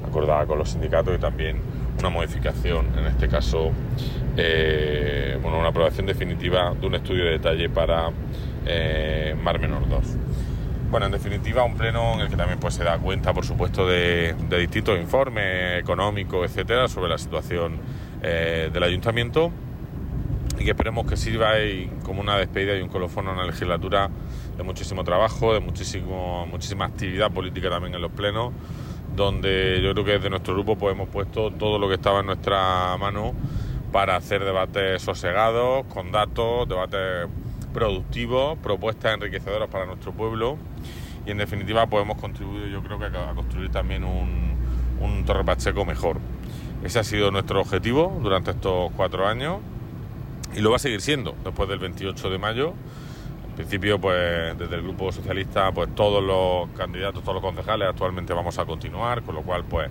acordada 0.08 0.46
con 0.46 0.58
los 0.58 0.70
sindicatos 0.70 1.16
y 1.16 1.20
también 1.20 1.62
una 2.00 2.10
modificación, 2.10 2.88
en 2.98 3.06
este 3.06 3.28
caso, 3.28 3.72
eh, 4.36 5.38
bueno, 5.42 5.60
una 5.60 5.70
aprobación 5.70 6.06
definitiva 6.06 6.74
de 6.80 6.88
un 6.88 6.96
estudio 6.96 7.26
de 7.26 7.32
detalle 7.32 7.70
para 7.70 8.12
eh, 8.66 9.36
Mar 9.42 9.60
Menor 9.60 9.88
2. 9.90 10.00
Bueno, 10.90 11.08
en 11.08 11.12
definitiva, 11.12 11.64
un 11.64 11.76
pleno 11.76 12.14
en 12.14 12.22
el 12.22 12.30
que 12.30 12.38
también 12.38 12.60
pues, 12.60 12.76
se 12.76 12.84
da 12.84 12.98
cuenta, 12.98 13.34
por 13.34 13.46
supuesto, 13.46 13.86
de, 13.88 14.36
distintos 14.58 14.98
informes 15.00 15.82
económicos, 15.82 16.46
etcétera, 16.46 16.88
sobre 16.88 17.10
la 17.10 17.18
situación 17.18 17.78
eh, 18.22 18.70
del 18.72 18.84
ayuntamiento 18.84 19.52
y 20.60 20.64
que 20.64 20.72
esperemos 20.72 21.06
que 21.06 21.18
sirva 21.18 21.52
como 22.04 22.22
una 22.22 22.38
despedida 22.38 22.76
y 22.76 22.82
un 22.82 22.90
colofón 22.90 23.28
en 23.28 23.38
la 23.38 23.46
legislatura 23.46 24.10
de 24.56 24.64
muchísimo 24.64 25.04
trabajo, 25.04 25.54
de 25.54 25.60
muchísimo, 25.60 26.48
muchísima 26.48 26.86
actividad 26.86 27.32
política 27.32 27.70
también 27.70 27.94
en 27.94 28.02
los 28.02 28.12
plenos, 28.12 28.54
donde 29.16 29.82
yo 29.84 29.94
creo 29.94 30.06
que 30.06 30.12
desde 30.14 30.30
nuestro 30.30 30.56
grupo 30.56 30.76
pues, 30.76 30.96
hemos 30.96 31.10
puesto 31.10 31.52
todo 31.52 31.78
lo 31.78 31.88
que 31.88 31.96
estaba 31.96 32.22
en 32.22 32.26
nuestra 32.26 32.98
mano 32.98 33.34
para 33.92 34.16
hacer 34.16 34.44
debates 34.44 35.02
sosegados, 35.02 35.86
con 35.88 36.12
datos, 36.12 36.68
debates 36.68 37.28
productivos, 37.74 38.58
propuestas 38.58 39.14
enriquecedoras 39.14 39.70
para 39.70 39.86
nuestro 39.86 40.12
pueblo 40.12 40.58
y 41.26 41.32
en 41.32 41.38
definitiva 41.38 41.86
pues, 41.86 42.04
contribuir 42.20 42.70
yo 42.70 42.82
creo 42.82 42.98
que 42.98 43.06
a 43.06 43.34
construir 43.36 43.70
también 43.70 44.04
un, 44.04 44.56
un 45.00 45.24
Torre 45.24 45.46
Pacheco 45.46 45.86
mejor. 45.86 46.18
Ese 46.84 47.00
ha 47.00 47.04
sido 47.04 47.30
nuestro 47.32 47.62
objetivo 47.62 48.20
durante 48.22 48.52
estos 48.52 48.92
cuatro 48.96 49.28
años 49.28 49.58
y 50.56 50.60
lo 50.60 50.70
va 50.70 50.78
a 50.78 50.80
seguir 50.80 51.02
siendo 51.02 51.36
después 51.44 51.70
del 51.70 51.80
28 51.80 52.30
de 52.30 52.38
mayo. 52.38 52.74
En 53.50 53.56
principio, 53.56 54.00
pues 54.00 54.58
desde 54.58 54.76
el 54.76 54.84
Grupo 54.84 55.12
Socialista, 55.12 55.72
pues 55.72 55.94
todos 55.96 56.24
los 56.24 56.70
candidatos, 56.78 57.24
todos 57.24 57.36
los 57.36 57.44
concejales 57.44 57.88
actualmente 57.90 58.34
vamos 58.34 58.58
a 58.60 58.66
continuar, 58.66 59.24
con 59.24 59.34
lo 59.34 59.42
cual, 59.42 59.64
pues 59.66 59.90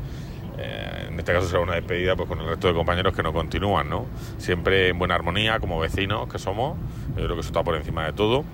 eh, 0.58 1.06
en 1.08 1.18
este 1.18 1.32
caso 1.32 1.46
será 1.48 1.60
una 1.60 1.74
despedida 1.74 2.16
pues 2.16 2.28
con 2.28 2.40
el 2.40 2.46
resto 2.46 2.68
de 2.68 2.74
compañeros 2.74 3.14
que 3.14 3.22
no 3.22 3.32
continúan, 3.32 3.90
¿no? 3.90 4.06
Siempre 4.38 4.88
en 4.88 4.98
buena 4.98 5.14
armonía, 5.14 5.60
como 5.60 5.78
vecinos 5.78 6.28
que 6.28 6.38
somos, 6.38 6.78
yo 7.08 7.24
creo 7.24 7.34
que 7.34 7.40
eso 7.40 7.48
está 7.48 7.62
por 7.62 7.74
encima 7.74 8.06
de 8.06 8.12
todo, 8.12 8.44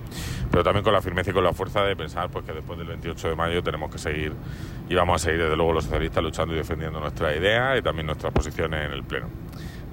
pero 0.51 0.63
también 0.63 0.83
con 0.83 0.93
la 0.93 1.01
firmeza 1.01 1.31
y 1.31 1.33
con 1.33 1.43
la 1.43 1.53
fuerza 1.53 1.83
de 1.83 1.95
pensar 1.95 2.29
pues 2.29 2.45
que 2.45 2.51
después 2.51 2.77
del 2.77 2.87
28 2.87 3.29
de 3.29 3.35
mayo 3.35 3.63
tenemos 3.63 3.89
que 3.89 3.97
seguir 3.97 4.33
y 4.89 4.95
vamos 4.95 5.21
a 5.21 5.25
seguir 5.25 5.43
desde 5.43 5.55
luego 5.55 5.73
los 5.73 5.85
socialistas 5.85 6.23
luchando 6.23 6.53
y 6.53 6.57
defendiendo 6.57 6.99
nuestras 6.99 7.37
ideas 7.37 7.79
y 7.79 7.81
también 7.81 8.07
nuestras 8.07 8.33
posiciones 8.33 8.85
en 8.85 8.91
el 8.91 9.03
Pleno. 9.03 9.27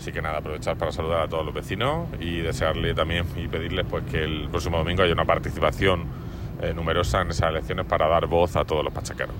Así 0.00 0.12
que 0.12 0.22
nada, 0.22 0.38
aprovechar 0.38 0.78
para 0.78 0.92
saludar 0.92 1.20
a 1.20 1.28
todos 1.28 1.44
los 1.44 1.52
vecinos 1.52 2.08
y 2.18 2.40
desearle 2.40 2.94
también 2.94 3.26
y 3.36 3.48
pedirles 3.48 3.84
pues 3.84 4.02
que 4.04 4.24
el 4.24 4.48
próximo 4.48 4.78
domingo 4.78 5.02
haya 5.02 5.12
una 5.12 5.26
participación 5.26 6.06
eh, 6.62 6.72
numerosa 6.72 7.20
en 7.20 7.28
esas 7.28 7.50
elecciones 7.50 7.84
para 7.84 8.08
dar 8.08 8.26
voz 8.26 8.56
a 8.56 8.64
todos 8.64 8.82
los 8.82 8.94
pachaqueros. 8.94 9.34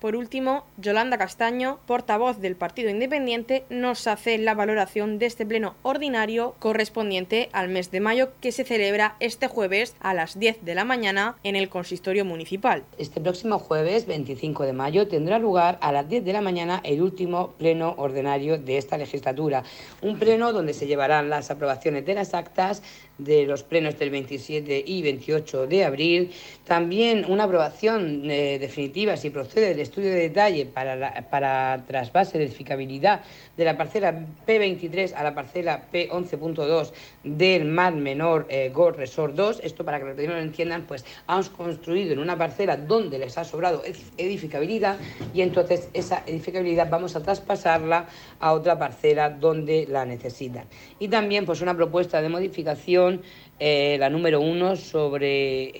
Por 0.00 0.16
último, 0.16 0.64
Yolanda 0.76 1.16
Castaño, 1.16 1.78
portavoz 1.86 2.38
del 2.40 2.56
Partido 2.56 2.90
Independiente, 2.90 3.64
nos 3.70 4.06
hace 4.06 4.36
la 4.38 4.54
valoración 4.54 5.18
de 5.18 5.26
este 5.26 5.46
pleno 5.46 5.74
ordinario 5.82 6.54
correspondiente 6.58 7.48
al 7.52 7.68
mes 7.68 7.90
de 7.90 8.00
mayo 8.00 8.28
que 8.40 8.52
se 8.52 8.64
celebra 8.64 9.16
este 9.20 9.48
jueves 9.48 9.94
a 10.00 10.12
las 10.12 10.38
10 10.38 10.64
de 10.64 10.74
la 10.74 10.84
mañana 10.84 11.36
en 11.42 11.56
el 11.56 11.68
consistorio 11.68 12.24
municipal. 12.24 12.84
Este 12.98 13.20
próximo 13.20 13.58
jueves 13.58 14.06
25 14.06 14.64
de 14.64 14.72
mayo 14.72 15.08
tendrá 15.08 15.38
lugar 15.38 15.78
a 15.80 15.90
las 15.92 16.08
10 16.08 16.24
de 16.24 16.32
la 16.32 16.40
mañana 16.40 16.80
el 16.84 17.00
último 17.00 17.52
pleno 17.58 17.94
ordinario 17.96 18.58
de 18.58 18.76
esta 18.76 18.98
legislatura, 18.98 19.64
un 20.02 20.18
pleno 20.18 20.52
donde 20.52 20.74
se 20.74 20.86
llevarán 20.86 21.30
las 21.30 21.50
aprobaciones 21.50 22.04
de 22.04 22.14
las 22.14 22.34
actas 22.34 22.82
de 23.18 23.46
los 23.46 23.62
plenos 23.62 23.98
del 23.98 24.10
27 24.10 24.84
y 24.86 25.02
28 25.02 25.66
de 25.66 25.84
abril. 25.84 26.30
También 26.64 27.24
una 27.28 27.44
aprobación 27.44 28.28
eh, 28.30 28.58
definitiva, 28.58 29.16
si 29.16 29.30
procede 29.30 29.70
el 29.70 29.80
estudio 29.94 30.10
de 30.10 30.28
detalle 30.28 30.66
para, 30.66 31.28
para 31.30 31.84
trasvase 31.86 32.36
de 32.36 32.46
edificabilidad 32.46 33.22
de 33.56 33.64
la 33.64 33.76
parcela 33.76 34.26
P23 34.44 35.14
a 35.14 35.22
la 35.22 35.36
parcela 35.36 35.84
P11.2 35.92 36.90
del 37.22 37.66
Mar 37.66 37.94
Menor 37.94 38.46
eh, 38.48 38.72
Gold 38.74 38.96
Resort 38.96 39.36
2. 39.36 39.60
Esto 39.62 39.84
para 39.84 40.00
que 40.00 40.06
los 40.06 40.16
lo 40.16 40.38
entiendan, 40.38 40.82
pues 40.82 41.04
hemos 41.28 41.48
construido 41.48 42.12
en 42.12 42.18
una 42.18 42.36
parcela 42.36 42.76
donde 42.76 43.20
les 43.20 43.38
ha 43.38 43.44
sobrado 43.44 43.84
edificabilidad 44.18 44.98
y 45.32 45.42
entonces 45.42 45.88
esa 45.92 46.24
edificabilidad 46.26 46.90
vamos 46.90 47.14
a 47.14 47.22
traspasarla 47.22 48.08
a 48.40 48.52
otra 48.52 48.76
parcela 48.76 49.30
donde 49.30 49.86
la 49.88 50.04
necesitan. 50.04 50.64
Y 50.98 51.06
también 51.06 51.46
pues 51.46 51.60
una 51.60 51.76
propuesta 51.76 52.20
de 52.20 52.28
modificación 52.28 53.22
eh, 53.58 53.96
la 53.98 54.10
número 54.10 54.40
uno 54.40 54.76
sobre 54.76 55.72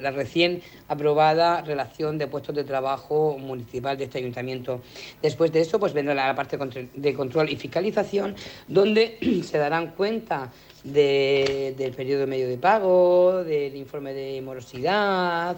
la 0.00 0.10
recién 0.10 0.62
aprobada 0.88 1.62
relación 1.62 2.18
de 2.18 2.26
puestos 2.26 2.54
de 2.54 2.64
trabajo 2.64 3.36
municipal 3.38 3.96
de 3.96 4.04
este 4.04 4.18
ayuntamiento. 4.18 4.80
Después 5.20 5.52
de 5.52 5.60
eso, 5.60 5.78
pues 5.80 5.92
vendrá 5.92 6.14
la 6.14 6.34
parte 6.34 6.58
de 6.94 7.14
control 7.14 7.50
y 7.50 7.56
fiscalización, 7.56 8.34
donde 8.68 9.18
se 9.44 9.58
darán 9.58 9.92
cuenta 9.92 10.50
del 10.84 11.92
periodo 11.94 12.26
medio 12.26 12.48
de 12.48 12.58
pago, 12.58 13.44
del 13.44 13.76
informe 13.76 14.12
de 14.12 14.42
morosidad, 14.42 15.56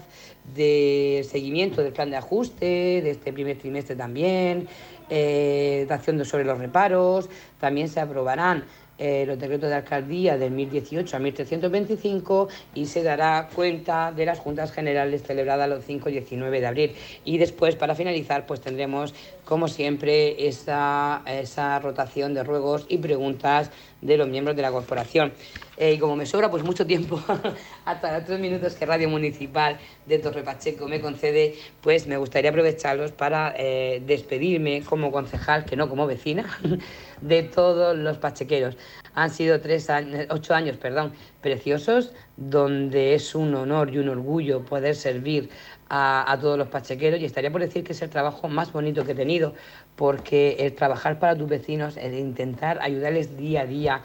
del 0.53 1.23
seguimiento 1.23 1.81
del 1.81 1.93
plan 1.93 2.11
de 2.11 2.17
ajuste 2.17 3.01
de 3.01 3.11
este 3.11 3.33
primer 3.33 3.57
trimestre 3.57 3.95
también, 3.95 4.67
eh, 5.09 5.85
de 5.87 5.93
acción 5.93 6.23
sobre 6.25 6.45
los 6.45 6.59
reparos, 6.59 7.29
también 7.59 7.89
se 7.89 7.99
aprobarán 7.99 8.65
eh, 8.97 9.25
los 9.27 9.37
decretos 9.37 9.69
de 9.69 9.75
alcaldía 9.75 10.37
del 10.37 10.51
1018 10.51 11.17
a 11.17 11.19
1325 11.19 12.47
y 12.73 12.85
se 12.85 13.03
dará 13.03 13.49
cuenta 13.53 14.11
de 14.11 14.25
las 14.25 14.39
juntas 14.39 14.71
generales 14.71 15.23
celebradas 15.23 15.67
los 15.67 15.83
5 15.83 16.09
y 16.09 16.13
19 16.13 16.61
de 16.61 16.67
abril. 16.67 16.95
Y 17.25 17.37
después, 17.37 17.75
para 17.75 17.95
finalizar, 17.95 18.45
pues 18.45 18.61
tendremos, 18.61 19.13
como 19.43 19.67
siempre, 19.67 20.47
esa, 20.47 21.23
esa 21.25 21.79
rotación 21.79 22.33
de 22.33 22.43
ruegos 22.43 22.85
y 22.87 22.97
preguntas 22.99 23.71
de 24.05 24.17
los 24.17 24.27
miembros 24.27 24.55
de 24.55 24.61
la 24.61 24.71
corporación. 24.71 25.33
Eh, 25.77 25.93
y 25.93 25.97
como 25.97 26.15
me 26.15 26.25
sobra 26.25 26.49
pues 26.49 26.63
mucho 26.63 26.85
tiempo, 26.85 27.21
hasta 27.85 28.17
los 28.17 28.25
tres 28.25 28.39
minutos 28.39 28.75
que 28.75 28.85
Radio 28.85 29.09
Municipal 29.09 29.77
de 30.05 30.19
Torre 30.19 30.43
Pacheco 30.43 30.87
me 30.87 31.01
concede, 31.01 31.55
pues 31.81 32.07
me 32.07 32.17
gustaría 32.17 32.51
aprovecharlos 32.51 33.11
para 33.11 33.53
eh, 33.57 34.01
despedirme 34.05 34.83
como 34.83 35.11
concejal, 35.11 35.65
que 35.65 35.75
no 35.75 35.89
como 35.89 36.07
vecina, 36.07 36.45
de 37.21 37.43
todos 37.43 37.97
los 37.97 38.17
pachequeros. 38.17 38.77
Han 39.15 39.29
sido 39.29 39.61
tres 39.61 39.89
años, 39.89 40.27
ocho 40.29 40.53
años 40.53 40.77
perdón, 40.77 41.13
preciosos, 41.41 42.13
donde 42.37 43.15
es 43.15 43.33
un 43.33 43.55
honor 43.55 43.89
y 43.93 43.97
un 43.97 44.09
orgullo 44.09 44.63
poder 44.65 44.95
servir 44.95 45.49
a, 45.89 46.37
todos 46.41 46.57
los 46.57 46.67
pachequeros 46.67 47.19
y 47.21 47.25
estaría 47.25 47.51
por 47.51 47.61
decir 47.61 47.83
que 47.83 47.93
es 47.93 48.01
el 48.01 48.09
trabajo 48.09 48.47
más 48.49 48.73
bonito 48.73 49.05
que 49.05 49.13
he 49.13 49.15
tenido, 49.15 49.53
porque 49.95 50.57
el 50.59 50.73
trabajar 50.73 51.19
para 51.19 51.35
tus 51.35 51.47
vecinos, 51.47 51.97
el 51.97 52.13
intentar 52.15 52.79
ayudarles 52.81 53.37
día 53.37 53.61
a 53.61 53.65
día, 53.65 54.01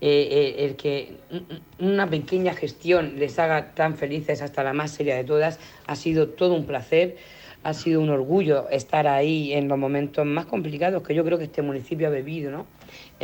eh, 0.00 0.28
eh, 0.30 0.64
el 0.64 0.76
que 0.76 1.16
una 1.78 2.08
pequeña 2.08 2.54
gestión 2.54 3.18
les 3.18 3.38
haga 3.38 3.74
tan 3.74 3.96
felices 3.96 4.42
hasta 4.42 4.62
la 4.62 4.72
más 4.72 4.90
seria 4.92 5.16
de 5.16 5.24
todas, 5.24 5.58
ha 5.86 5.96
sido 5.96 6.28
todo 6.28 6.54
un 6.54 6.66
placer, 6.66 7.16
ha 7.62 7.74
sido 7.74 8.00
un 8.00 8.10
orgullo 8.10 8.68
estar 8.70 9.06
ahí 9.06 9.52
en 9.52 9.68
los 9.68 9.78
momentos 9.78 10.26
más 10.26 10.46
complicados 10.46 11.02
que 11.02 11.14
yo 11.14 11.24
creo 11.24 11.38
que 11.38 11.44
este 11.44 11.62
municipio 11.62 12.08
ha 12.08 12.10
vivido, 12.10 12.50
¿no? 12.50 12.66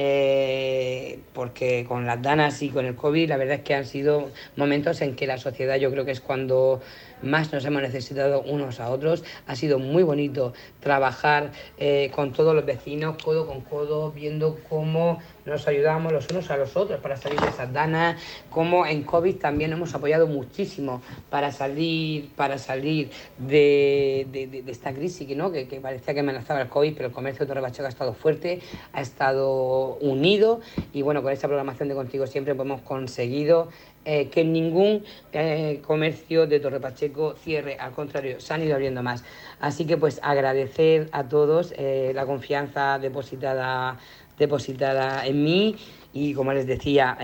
Eh, 0.01 1.19
porque 1.33 1.85
con 1.89 2.07
las 2.07 2.23
danas 2.23 2.63
y 2.63 2.69
con 2.69 2.87
el 2.87 2.95
COVID 2.95 3.29
la 3.31 3.37
verdad 3.37 3.57
es 3.57 3.63
que 3.63 3.75
han 3.75 3.85
sido 3.85 4.31
momentos 4.55 5.01
en 5.01 5.17
que 5.17 5.27
la 5.27 5.39
sociedad 5.39 5.75
yo 5.75 5.91
creo 5.91 6.05
que 6.05 6.13
es 6.13 6.21
cuando 6.21 6.81
más 7.21 7.53
nos 7.53 7.65
hemos 7.65 7.83
necesitado 7.83 8.43
unos 8.43 8.81
a 8.81 8.91
otros. 8.91 9.25
Ha 9.47 9.57
sido 9.57 9.79
muy 9.79 10.03
bonito 10.03 10.53
trabajar 10.81 11.51
eh, 11.79 12.11
con 12.15 12.33
todos 12.33 12.55
los 12.55 12.65
vecinos, 12.65 13.17
codo 13.23 13.47
con 13.47 13.63
codo, 13.63 14.13
viendo 14.13 14.59
cómo 14.69 15.19
nos 15.45 15.67
ayudamos 15.67 16.13
los 16.13 16.29
unos 16.31 16.51
a 16.51 16.57
los 16.57 16.77
otros 16.77 17.01
para 17.01 17.17
salir 17.17 17.41
de 17.41 17.49
esas 17.49 17.73
danas, 17.73 18.21
como 18.51 18.87
en 18.87 19.03
COVID 19.03 19.37
también 19.37 19.73
hemos 19.73 19.95
apoyado 19.95 20.27
muchísimo 20.27 21.01
para 21.31 21.51
salir, 21.53 22.31
para 22.37 22.59
salir 22.59 23.11
de, 23.39 24.27
de, 24.31 24.63
esta 24.71 24.93
crisis 24.93 25.35
¿no? 25.37 25.51
que, 25.51 25.65
parecía 25.83 26.15
que 26.15 26.21
amenazaba 26.21 26.61
el 26.61 26.69
COVID, 26.69 26.95
pero 26.95 27.09
el 27.09 27.15
comercio 27.15 27.47
de 27.47 27.55
Torre 27.55 27.67
ha 27.67 27.89
estado 27.89 28.13
fuerte, 28.13 28.61
ha 28.93 29.01
estado 29.01 29.58
unido 30.01 30.61
y 30.93 31.03
bueno, 31.03 31.23
con 31.23 31.33
esta 31.33 31.49
programación 31.49 31.89
de 31.89 31.95
Contigo 31.95 32.27
Siempre 32.27 32.53
hemos 32.53 32.83
conseguido 32.83 33.69
eh, 34.05 34.29
que 34.29 34.45
ningún 34.45 35.05
eh, 35.33 35.83
comercio 35.87 36.47
de 36.47 36.61
Torre 36.61 36.81
Pacheco 36.81 37.35
cierre, 37.35 37.77
al 37.79 37.93
contrario, 37.93 38.41
se 38.41 38.55
han 38.55 38.63
ido 38.63 38.75
abriendo 38.75 39.03
más. 39.03 39.23
Así 39.61 39.85
que 39.85 39.97
pues 39.97 40.19
agradecer 40.23 41.09
a 41.13 41.29
todos 41.29 41.75
eh, 41.77 42.13
la 42.15 42.25
confianza 42.25 42.99
depositada, 42.99 43.99
depositada 44.39 45.27
en 45.27 45.45
mí 45.45 45.77
y 46.15 46.33
como 46.33 46.53
les 46.55 46.67
decía, 46.67 47.19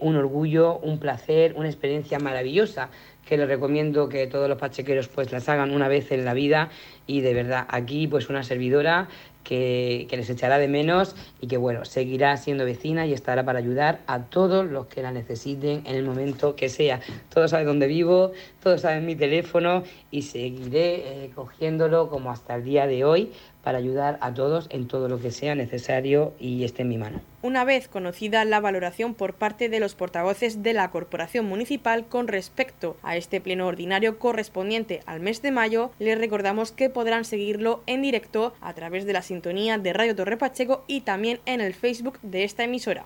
un 0.00 0.16
orgullo, 0.16 0.78
un 0.78 0.98
placer, 0.98 1.52
una 1.56 1.68
experiencia 1.68 2.18
maravillosa 2.18 2.88
que 3.30 3.36
les 3.36 3.46
recomiendo 3.46 4.08
que 4.08 4.26
todos 4.26 4.48
los 4.48 4.58
pachequeros 4.58 5.06
pues 5.06 5.30
las 5.30 5.48
hagan 5.48 5.70
una 5.70 5.86
vez 5.86 6.10
en 6.10 6.24
la 6.24 6.34
vida 6.34 6.70
y 7.06 7.20
de 7.20 7.32
verdad 7.32 7.64
aquí 7.68 8.08
pues 8.08 8.28
una 8.28 8.42
servidora 8.42 9.08
que, 9.44 10.06
les 10.10 10.30
echará 10.30 10.58
de 10.58 10.68
menos 10.68 11.16
y 11.40 11.46
que 11.46 11.56
bueno, 11.56 11.84
seguirá 11.84 12.36
siendo 12.36 12.64
vecina 12.64 13.06
y 13.06 13.12
estará 13.12 13.44
para 13.44 13.58
ayudar 13.58 14.00
a 14.06 14.24
todos 14.24 14.66
los 14.66 14.86
que 14.86 15.02
la 15.02 15.12
necesiten 15.12 15.82
en 15.86 15.96
el 15.96 16.04
momento 16.04 16.56
que 16.56 16.68
sea. 16.68 17.00
Todos 17.32 17.50
saben 17.50 17.66
dónde 17.66 17.86
vivo, 17.86 18.32
todos 18.62 18.82
saben 18.82 19.06
mi 19.06 19.16
teléfono 19.16 19.82
y 20.10 20.22
seguiré 20.22 21.24
eh, 21.24 21.30
cogiéndolo 21.34 22.08
como 22.08 22.30
hasta 22.30 22.56
el 22.56 22.64
día 22.64 22.86
de 22.86 23.04
hoy 23.04 23.32
para 23.62 23.78
ayudar 23.78 24.18
a 24.20 24.32
todos 24.34 24.66
en 24.70 24.88
todo 24.88 25.08
lo 25.08 25.20
que 25.20 25.30
sea 25.30 25.54
necesario 25.54 26.34
y 26.38 26.64
esté 26.64 26.82
en 26.82 26.88
mi 26.88 26.98
mano. 26.98 27.20
Una 27.42 27.64
vez 27.64 27.88
conocida 27.88 28.44
la 28.44 28.60
valoración 28.60 29.14
por 29.14 29.34
parte 29.34 29.68
de 29.68 29.80
los 29.80 29.94
portavoces 29.94 30.62
de 30.62 30.72
la 30.72 30.90
Corporación 30.90 31.46
Municipal 31.46 32.06
con 32.06 32.28
respecto 32.28 32.96
a 33.02 33.16
este 33.16 33.40
pleno 33.40 33.66
ordinario 33.66 34.18
correspondiente 34.18 35.00
al 35.06 35.20
mes 35.20 35.42
de 35.42 35.50
mayo, 35.50 35.90
les 35.98 36.18
recordamos 36.18 36.72
que 36.72 36.90
podrán 36.90 37.24
seguirlo 37.24 37.82
en 37.86 38.02
directo 38.02 38.54
a 38.60 38.74
través 38.74 39.06
de 39.06 39.12
la 39.12 39.22
sintonía 39.22 39.78
de 39.78 39.92
Radio 39.92 40.14
Torre 40.16 40.36
Pacheco 40.36 40.84
y 40.86 41.02
también 41.02 41.40
en 41.46 41.60
el 41.60 41.74
Facebook 41.74 42.18
de 42.22 42.44
esta 42.44 42.64
emisora. 42.64 43.04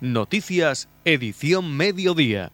Noticias, 0.00 0.88
edición 1.04 1.76
mediodía. 1.76 2.52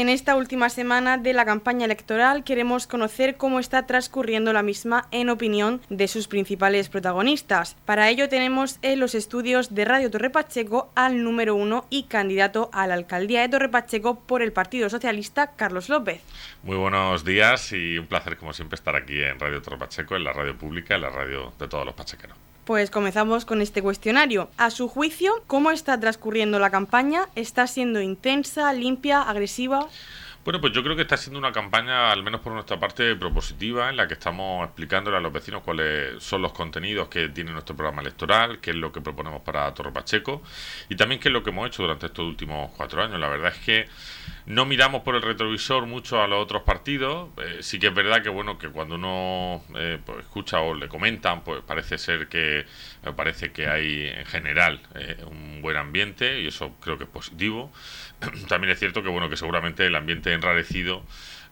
En 0.00 0.08
esta 0.08 0.34
última 0.34 0.70
semana 0.70 1.18
de 1.18 1.34
la 1.34 1.44
campaña 1.44 1.84
electoral 1.84 2.42
queremos 2.42 2.86
conocer 2.86 3.36
cómo 3.36 3.60
está 3.60 3.84
transcurriendo 3.84 4.50
la 4.54 4.62
misma 4.62 5.06
en 5.10 5.28
opinión 5.28 5.82
de 5.90 6.08
sus 6.08 6.26
principales 6.26 6.88
protagonistas. 6.88 7.76
Para 7.84 8.08
ello 8.08 8.30
tenemos 8.30 8.78
en 8.80 8.98
los 8.98 9.14
estudios 9.14 9.74
de 9.74 9.84
Radio 9.84 10.10
Torre 10.10 10.30
Pacheco 10.30 10.90
al 10.94 11.22
número 11.22 11.54
uno 11.54 11.84
y 11.90 12.04
candidato 12.04 12.70
a 12.72 12.86
la 12.86 12.94
alcaldía 12.94 13.42
de 13.42 13.50
Torre 13.50 13.68
Pacheco 13.68 14.20
por 14.20 14.40
el 14.40 14.54
Partido 14.54 14.88
Socialista, 14.88 15.54
Carlos 15.54 15.90
López. 15.90 16.22
Muy 16.62 16.78
buenos 16.78 17.22
días 17.22 17.70
y 17.72 17.98
un 17.98 18.06
placer 18.06 18.38
como 18.38 18.54
siempre 18.54 18.76
estar 18.76 18.96
aquí 18.96 19.20
en 19.20 19.38
Radio 19.38 19.60
Torre 19.60 19.76
Pacheco, 19.76 20.16
en 20.16 20.24
la 20.24 20.32
radio 20.32 20.56
pública, 20.56 20.94
en 20.94 21.02
la 21.02 21.10
radio 21.10 21.52
de 21.58 21.68
todos 21.68 21.84
los 21.84 21.94
pachequeros. 21.94 22.49
Pues 22.64 22.90
comenzamos 22.90 23.44
con 23.44 23.62
este 23.62 23.82
cuestionario. 23.82 24.50
A 24.56 24.70
su 24.70 24.88
juicio, 24.88 25.32
¿cómo 25.46 25.70
está 25.70 25.98
transcurriendo 25.98 26.58
la 26.58 26.70
campaña? 26.70 27.28
¿Está 27.34 27.66
siendo 27.66 28.00
intensa, 28.00 28.72
limpia, 28.72 29.22
agresiva? 29.22 29.88
Bueno, 30.42 30.58
pues 30.58 30.72
yo 30.72 30.82
creo 30.82 30.96
que 30.96 31.02
está 31.02 31.18
siendo 31.18 31.38
una 31.38 31.52
campaña, 31.52 32.10
al 32.10 32.22
menos 32.22 32.40
por 32.40 32.54
nuestra 32.54 32.80
parte, 32.80 33.14
propositiva, 33.14 33.90
en 33.90 33.96
la 33.96 34.08
que 34.08 34.14
estamos 34.14 34.64
explicándole 34.64 35.18
a 35.18 35.20
los 35.20 35.30
vecinos 35.30 35.62
cuáles 35.62 36.22
son 36.22 36.40
los 36.40 36.52
contenidos 36.52 37.08
que 37.08 37.28
tiene 37.28 37.52
nuestro 37.52 37.76
programa 37.76 38.00
electoral, 38.00 38.58
qué 38.58 38.70
es 38.70 38.76
lo 38.76 38.90
que 38.90 39.02
proponemos 39.02 39.42
para 39.42 39.72
Torre 39.74 39.92
Pacheco 39.92 40.40
y 40.88 40.96
también 40.96 41.20
qué 41.20 41.28
es 41.28 41.32
lo 41.34 41.42
que 41.42 41.50
hemos 41.50 41.66
hecho 41.66 41.82
durante 41.82 42.06
estos 42.06 42.24
últimos 42.24 42.70
cuatro 42.74 43.02
años. 43.02 43.20
La 43.20 43.28
verdad 43.28 43.52
es 43.54 43.58
que 43.58 43.88
no 44.46 44.64
miramos 44.64 45.02
por 45.02 45.14
el 45.14 45.22
retrovisor 45.22 45.86
mucho 45.86 46.22
a 46.22 46.26
los 46.26 46.42
otros 46.42 46.62
partidos. 46.62 47.28
Eh, 47.38 47.58
sí 47.60 47.78
que 47.78 47.88
es 47.88 47.94
verdad 47.94 48.22
que 48.22 48.28
bueno 48.28 48.58
que 48.58 48.68
cuando 48.68 48.94
uno 48.96 49.62
eh, 49.76 49.98
pues, 50.04 50.20
escucha 50.20 50.60
o 50.60 50.74
le 50.74 50.88
comentan, 50.88 51.42
pues 51.42 51.62
parece 51.62 51.98
ser 51.98 52.28
que 52.28 52.66
parece 53.16 53.52
que 53.52 53.66
hay 53.66 54.08
en 54.08 54.26
general 54.26 54.80
eh, 54.94 55.16
un 55.30 55.62
buen 55.62 55.76
ambiente 55.76 56.40
y 56.40 56.48
eso 56.48 56.74
creo 56.80 56.98
que 56.98 57.04
es 57.04 57.10
positivo. 57.10 57.72
También 58.48 58.72
es 58.72 58.78
cierto 58.78 59.02
que 59.02 59.08
bueno 59.08 59.28
que 59.28 59.36
seguramente 59.36 59.86
el 59.86 59.94
ambiente 59.94 60.32
enrarecido 60.32 61.02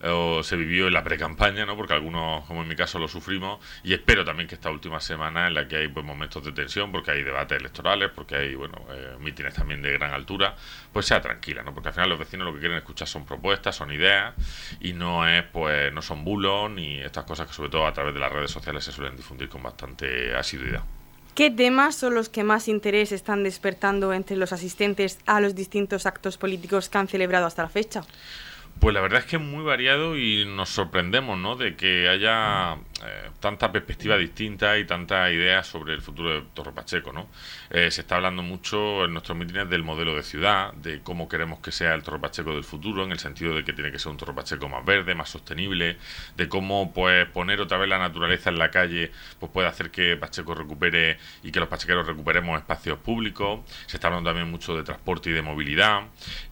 eh, 0.00 0.40
se 0.42 0.56
vivió 0.56 0.86
en 0.86 0.92
la 0.92 1.02
pre-campaña, 1.02 1.66
¿no? 1.66 1.76
porque 1.76 1.94
algunos, 1.94 2.44
como 2.46 2.62
en 2.62 2.68
mi 2.68 2.76
caso, 2.76 2.98
lo 2.98 3.08
sufrimos, 3.08 3.58
y 3.82 3.94
espero 3.94 4.24
también 4.24 4.48
que 4.48 4.54
esta 4.54 4.70
última 4.70 5.00
semana 5.00 5.48
en 5.48 5.54
la 5.54 5.66
que 5.66 5.76
hay 5.76 5.88
pues, 5.88 6.04
momentos 6.04 6.44
de 6.44 6.52
tensión, 6.52 6.92
porque 6.92 7.10
hay 7.10 7.22
debates 7.22 7.58
electorales, 7.58 8.10
porque 8.14 8.36
hay 8.36 8.54
bueno 8.54 8.78
eh, 8.90 9.16
mítines 9.20 9.54
también 9.54 9.82
de 9.82 9.92
gran 9.92 10.12
altura, 10.12 10.54
pues 10.92 11.06
sea 11.06 11.20
tranquila, 11.20 11.62
¿no? 11.62 11.74
porque 11.74 11.88
al 11.88 11.94
final 11.94 12.10
los 12.10 12.18
vecinos 12.18 12.46
lo 12.46 12.54
que 12.54 12.60
quieren 12.60 12.78
escuchar 12.78 13.08
son 13.08 13.24
propuestas, 13.24 13.76
son 13.76 13.92
ideas, 13.92 14.34
y 14.80 14.92
no 14.92 15.28
es 15.28 15.44
pues 15.44 15.92
no 15.92 16.02
son 16.02 16.24
bulos 16.24 16.70
ni 16.70 16.98
estas 17.00 17.24
cosas 17.24 17.46
que 17.46 17.52
sobre 17.52 17.70
todo 17.70 17.86
a 17.86 17.92
través 17.92 18.14
de 18.14 18.20
las 18.20 18.32
redes 18.32 18.50
sociales 18.50 18.84
se 18.84 18.92
suelen 18.92 19.16
difundir 19.16 19.48
con 19.48 19.62
bastante 19.62 20.34
asiduidad. 20.34 20.82
¿Qué 21.38 21.52
temas 21.52 21.94
son 21.94 22.14
los 22.14 22.28
que 22.28 22.42
más 22.42 22.66
interés 22.66 23.12
están 23.12 23.44
despertando 23.44 24.12
entre 24.12 24.36
los 24.36 24.52
asistentes 24.52 25.20
a 25.24 25.40
los 25.40 25.54
distintos 25.54 26.04
actos 26.04 26.36
políticos 26.36 26.88
que 26.88 26.98
han 26.98 27.06
celebrado 27.06 27.46
hasta 27.46 27.62
la 27.62 27.68
fecha? 27.68 28.02
Pues 28.80 28.94
la 28.94 29.00
verdad 29.00 29.20
es 29.20 29.26
que 29.26 29.36
es 29.36 29.42
muy 29.42 29.64
variado 29.64 30.16
y 30.16 30.44
nos 30.44 30.68
sorprendemos, 30.68 31.38
¿no? 31.38 31.56
De 31.56 31.74
que 31.76 32.08
haya 32.08 32.78
eh, 33.04 33.30
tanta 33.38 33.70
perspectiva 33.70 34.16
distinta 34.16 34.76
y 34.76 34.84
tantas 34.84 35.30
ideas 35.30 35.66
sobre 35.66 35.94
el 35.94 36.02
futuro 36.02 36.30
de 36.34 36.42
Torre 36.52 36.72
Pacheco, 36.72 37.12
¿no? 37.12 37.28
Eh, 37.70 37.90
se 37.92 38.00
está 38.00 38.16
hablando 38.16 38.42
mucho 38.42 39.04
en 39.04 39.12
nuestros 39.12 39.38
mítines 39.38 39.70
del 39.70 39.84
modelo 39.84 40.16
de 40.16 40.24
ciudad, 40.24 40.72
de 40.74 41.00
cómo 41.02 41.28
queremos 41.28 41.60
que 41.60 41.70
sea 41.70 41.94
el 41.94 42.02
Torre 42.02 42.18
Pacheco 42.18 42.54
del 42.54 42.64
futuro, 42.64 43.04
en 43.04 43.12
el 43.12 43.20
sentido 43.20 43.54
de 43.54 43.62
que 43.62 43.72
tiene 43.72 43.92
que 43.92 44.00
ser 44.00 44.10
un 44.10 44.16
Torre 44.16 44.34
Pacheco 44.34 44.68
más 44.68 44.84
verde, 44.84 45.14
más 45.14 45.30
sostenible, 45.30 45.96
de 46.36 46.48
cómo 46.48 46.92
pues 46.92 47.28
poner 47.28 47.60
otra 47.60 47.78
vez 47.78 47.88
la 47.88 47.98
naturaleza 47.98 48.50
en 48.50 48.58
la 48.58 48.70
calle 48.70 49.12
pues 49.38 49.52
puede 49.52 49.68
hacer 49.68 49.90
que 49.90 50.16
Pacheco 50.16 50.54
recupere 50.54 51.18
y 51.42 51.52
que 51.52 51.60
los 51.60 51.68
pachequeros 51.68 52.06
recuperemos 52.06 52.58
espacios 52.58 52.98
públicos. 52.98 53.60
Se 53.86 53.96
está 53.96 54.08
hablando 54.08 54.30
también 54.30 54.50
mucho 54.50 54.76
de 54.76 54.82
transporte 54.82 55.30
y 55.30 55.32
de 55.32 55.42
movilidad, 55.42 56.02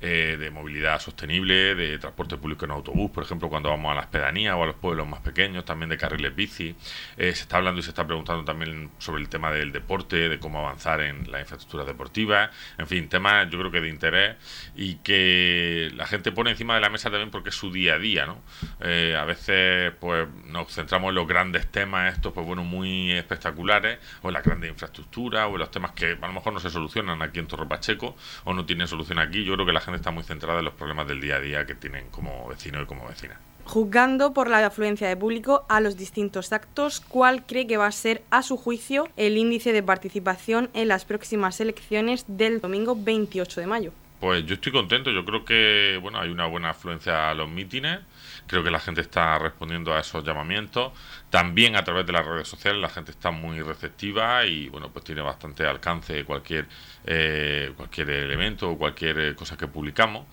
eh, 0.00 0.36
de 0.38 0.50
movilidad 0.50 1.00
sostenible, 1.00 1.74
de 1.74 1.98
transporte 1.98 2.36
público 2.36 2.64
en 2.64 2.70
autobús, 2.70 3.10
por 3.10 3.24
ejemplo, 3.24 3.48
cuando 3.48 3.68
vamos 3.70 3.90
a 3.92 3.94
las 3.96 4.06
pedanías 4.06 4.54
o 4.54 4.62
a 4.62 4.66
los 4.66 4.76
pueblos 4.76 5.08
más 5.08 5.20
pequeños, 5.20 5.64
también 5.64 5.90
de 5.90 5.98
carriles 5.98 6.35
bici. 6.36 6.76
Eh, 7.16 7.34
se 7.34 7.42
está 7.42 7.56
hablando 7.56 7.80
y 7.80 7.82
se 7.82 7.90
está 7.90 8.06
preguntando 8.06 8.44
también 8.44 8.90
sobre 8.98 9.22
el 9.22 9.28
tema 9.28 9.50
del 9.50 9.72
deporte, 9.72 10.28
de 10.28 10.38
cómo 10.38 10.60
avanzar 10.60 11.00
en 11.00 11.30
la 11.30 11.40
infraestructura 11.40 11.84
deportiva, 11.84 12.50
en 12.78 12.86
fin, 12.86 13.08
temas 13.08 13.48
yo 13.50 13.58
creo 13.58 13.70
que 13.70 13.80
de 13.80 13.88
interés 13.88 14.36
y 14.76 14.96
que 14.96 15.90
la 15.94 16.06
gente 16.06 16.32
pone 16.32 16.50
encima 16.50 16.74
de 16.74 16.80
la 16.80 16.90
mesa 16.90 17.10
también 17.10 17.30
porque 17.30 17.48
es 17.48 17.54
su 17.54 17.72
día 17.72 17.94
a 17.94 17.98
día, 17.98 18.26
¿no? 18.26 18.40
Eh, 18.80 19.16
a 19.18 19.24
veces 19.24 19.92
pues 19.98 20.28
nos 20.44 20.72
centramos 20.72 21.08
en 21.10 21.14
los 21.16 21.26
grandes 21.26 21.66
temas, 21.70 22.14
estos 22.14 22.32
pues 22.32 22.46
bueno, 22.46 22.64
muy 22.64 23.12
espectaculares, 23.12 23.98
o 24.22 24.28
en 24.28 24.34
la 24.34 24.42
grandes 24.42 24.70
infraestructura, 24.70 25.46
o 25.46 25.54
en 25.54 25.60
los 25.60 25.70
temas 25.70 25.92
que 25.92 26.12
a 26.20 26.26
lo 26.26 26.32
mejor 26.32 26.52
no 26.52 26.60
se 26.60 26.70
solucionan 26.70 27.22
aquí 27.22 27.38
en 27.38 27.46
Torre 27.46 27.66
Pacheco, 27.66 28.16
o 28.44 28.54
no 28.54 28.66
tienen 28.66 28.86
solución 28.86 29.18
aquí. 29.18 29.44
Yo 29.44 29.54
creo 29.54 29.66
que 29.66 29.72
la 29.72 29.80
gente 29.80 29.96
está 29.96 30.10
muy 30.10 30.22
centrada 30.24 30.58
en 30.58 30.66
los 30.66 30.74
problemas 30.74 31.06
del 31.08 31.20
día 31.20 31.36
a 31.36 31.40
día 31.40 31.66
que 31.66 31.74
tienen 31.74 32.10
como 32.10 32.48
vecino 32.48 32.82
y 32.82 32.86
como 32.86 33.06
vecina. 33.08 33.38
Juzgando 33.66 34.32
por 34.32 34.48
la 34.48 34.64
afluencia 34.64 35.08
de 35.08 35.16
público 35.16 35.64
a 35.68 35.80
los 35.80 35.96
distintos 35.96 36.52
actos, 36.52 37.00
¿cuál 37.00 37.44
cree 37.44 37.66
que 37.66 37.76
va 37.76 37.88
a 37.88 37.92
ser, 37.92 38.22
a 38.30 38.42
su 38.42 38.56
juicio, 38.56 39.08
el 39.16 39.36
índice 39.36 39.72
de 39.72 39.82
participación 39.82 40.70
en 40.72 40.86
las 40.86 41.04
próximas 41.04 41.60
elecciones 41.60 42.24
del 42.28 42.60
domingo 42.60 42.96
28 42.96 43.60
de 43.60 43.66
mayo? 43.66 43.92
Pues 44.20 44.46
yo 44.46 44.54
estoy 44.54 44.72
contento, 44.72 45.10
yo 45.10 45.24
creo 45.26 45.44
que 45.44 45.98
bueno, 46.00 46.18
hay 46.18 46.30
una 46.30 46.46
buena 46.46 46.70
afluencia 46.70 47.30
a 47.30 47.34
los 47.34 47.50
mítines, 47.50 48.00
creo 48.46 48.64
que 48.64 48.70
la 48.70 48.80
gente 48.80 49.02
está 49.02 49.38
respondiendo 49.38 49.92
a 49.92 50.00
esos 50.00 50.24
llamamientos, 50.24 50.92
también 51.28 51.76
a 51.76 51.84
través 51.84 52.06
de 52.06 52.12
las 52.12 52.24
redes 52.24 52.48
sociales 52.48 52.80
la 52.80 52.88
gente 52.88 53.10
está 53.10 53.30
muy 53.30 53.60
receptiva 53.60 54.46
y 54.46 54.70
bueno, 54.70 54.90
pues 54.90 55.04
tiene 55.04 55.20
bastante 55.20 55.66
alcance 55.66 56.24
cualquier 56.24 56.66
eh, 57.04 57.72
cualquier 57.76 58.08
elemento 58.10 58.70
o 58.70 58.78
cualquier 58.78 59.34
cosa 59.36 59.56
que 59.56 59.66
publicamos. 59.66 60.26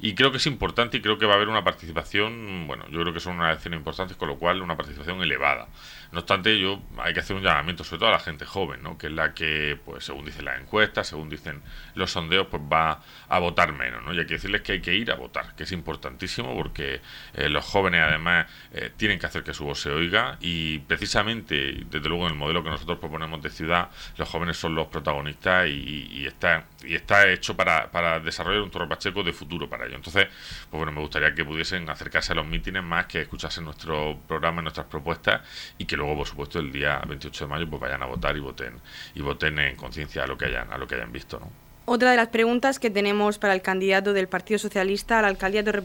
Y 0.00 0.14
creo 0.14 0.30
que 0.30 0.36
es 0.36 0.46
importante 0.46 0.96
y 0.96 1.00
creo 1.00 1.18
que 1.18 1.26
va 1.26 1.32
a 1.32 1.36
haber 1.36 1.48
una 1.48 1.64
participación, 1.64 2.66
bueno, 2.68 2.84
yo 2.88 3.00
creo 3.00 3.12
que 3.12 3.20
son 3.20 3.36
unas 3.36 3.50
elecciones 3.50 3.78
importantes, 3.78 4.16
con 4.16 4.28
lo 4.28 4.38
cual 4.38 4.62
una 4.62 4.76
participación 4.76 5.20
elevada. 5.22 5.68
No 6.10 6.20
obstante, 6.20 6.58
yo 6.58 6.80
hay 6.98 7.12
que 7.12 7.20
hacer 7.20 7.36
un 7.36 7.42
llamamiento 7.42 7.84
sobre 7.84 8.00
todo 8.00 8.08
a 8.08 8.12
la 8.12 8.18
gente 8.18 8.46
joven, 8.46 8.82
¿no? 8.82 8.96
que 8.96 9.08
es 9.08 9.12
la 9.12 9.34
que, 9.34 9.78
pues 9.84 10.04
según 10.04 10.24
dicen 10.24 10.46
las 10.46 10.58
encuestas, 10.58 11.08
según 11.08 11.28
dicen 11.28 11.60
los 11.94 12.10
sondeos, 12.10 12.46
pues 12.46 12.62
va 12.62 13.02
a 13.28 13.38
votar 13.38 13.72
menos. 13.72 14.02
¿no? 14.02 14.14
Y 14.14 14.18
hay 14.18 14.26
que 14.26 14.34
decirles 14.34 14.62
que 14.62 14.72
hay 14.72 14.80
que 14.80 14.94
ir 14.94 15.12
a 15.12 15.16
votar, 15.16 15.54
que 15.54 15.64
es 15.64 15.72
importantísimo 15.72 16.54
porque 16.54 17.02
eh, 17.34 17.50
los 17.50 17.62
jóvenes 17.64 18.00
además 18.02 18.46
eh, 18.72 18.90
tienen 18.96 19.18
que 19.18 19.26
hacer 19.26 19.44
que 19.44 19.52
su 19.52 19.66
voz 19.66 19.80
se 19.80 19.90
oiga 19.90 20.38
y 20.40 20.78
precisamente, 20.78 21.84
desde 21.90 22.08
luego 22.08 22.24
en 22.24 22.32
el 22.32 22.38
modelo 22.38 22.64
que 22.64 22.70
nosotros 22.70 22.98
proponemos 22.98 23.42
de 23.42 23.50
ciudad, 23.50 23.90
los 24.16 24.28
jóvenes 24.28 24.56
son 24.56 24.74
los 24.74 24.86
protagonistas 24.86 25.68
y, 25.68 26.26
está, 26.26 26.64
y 26.84 26.94
está 26.94 27.28
hecho 27.28 27.54
para, 27.54 27.90
para 27.90 28.18
desarrollar 28.18 28.62
un 28.62 28.70
Torre 28.70 28.88
Pacheco 28.88 29.22
de 29.22 29.34
futuro 29.34 29.68
para 29.68 29.84
ellos. 29.84 29.96
Entonces, 29.96 30.28
pues 30.70 30.78
bueno, 30.78 30.90
me 30.90 31.00
gustaría 31.00 31.34
que 31.34 31.44
pudiesen 31.44 31.88
acercarse 31.90 32.32
a 32.32 32.36
los 32.36 32.46
mítines 32.46 32.82
más, 32.82 33.04
que 33.06 33.22
escuchasen 33.22 33.64
nuestro 33.64 34.18
programa, 34.26 34.62
nuestras 34.62 34.86
propuestas 34.86 35.42
y 35.76 35.84
que 35.84 35.97
luego, 35.98 36.16
por 36.16 36.26
supuesto, 36.26 36.58
el 36.60 36.72
día 36.72 37.00
28 37.06 37.44
de 37.44 37.50
mayo 37.50 37.68
pues 37.68 37.80
vayan 37.80 38.02
a 38.02 38.06
votar 38.06 38.36
y 38.36 38.40
voten 38.40 38.80
y 39.14 39.20
voten 39.20 39.58
en 39.58 39.76
conciencia 39.76 40.24
a 40.24 40.26
lo 40.26 40.38
que 40.38 40.46
hayan 40.46 40.72
a 40.72 40.78
lo 40.78 40.86
que 40.86 40.94
hayan 40.94 41.12
visto, 41.12 41.38
¿no? 41.38 41.67
Otra 41.90 42.10
de 42.10 42.18
las 42.18 42.28
preguntas 42.28 42.78
que 42.78 42.90
tenemos 42.90 43.38
para 43.38 43.54
el 43.54 43.62
candidato 43.62 44.12
del 44.12 44.28
Partido 44.28 44.58
Socialista 44.58 45.18
a 45.18 45.22
la 45.22 45.28
alcaldía 45.28 45.64
Torre 45.64 45.82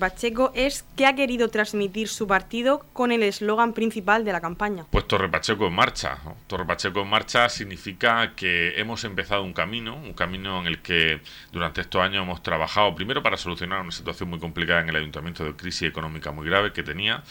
es 0.54 0.84
qué 0.98 1.06
ha 1.06 1.16
querido 1.16 1.48
transmitir 1.48 2.10
su 2.10 2.28
partido 2.28 2.86
con 2.92 3.14
el 3.14 3.24
eslogan 3.24 3.72
principal 3.72 4.26
de 4.26 4.34
la 4.34 4.42
campaña. 4.42 4.86
Pues 4.92 5.08
Torre 5.08 5.30
Pacheco 5.30 5.66
en 5.66 5.74
marcha. 5.74 6.18
Torre 6.48 6.66
Pacheco 6.66 7.00
en 7.00 7.08
marcha 7.08 7.48
significa 7.48 8.34
que 8.36 8.78
hemos 8.82 9.06
empezado 9.06 9.44
un 9.44 9.54
camino, 9.54 9.96
un 9.96 10.12
camino 10.12 10.60
en 10.60 10.68
el 10.68 10.82
que 10.82 11.22
durante 11.54 11.80
estos 11.80 12.02
años 12.02 12.24
hemos 12.24 12.44
trabajado 12.44 12.94
primero 12.94 13.24
para 13.24 13.38
solucionar 13.38 13.80
una 13.80 13.92
situación 13.92 14.30
muy 14.30 14.40
complicada 14.40 14.82
en 14.82 14.90
el 14.90 14.98
ayuntamiento 14.98 15.46
de 15.46 15.56
crisis 15.56 15.88
económica 15.88 16.34
muy 16.34 16.46
grave 16.46 16.74
que 16.74 16.84
tenía, 16.84 17.24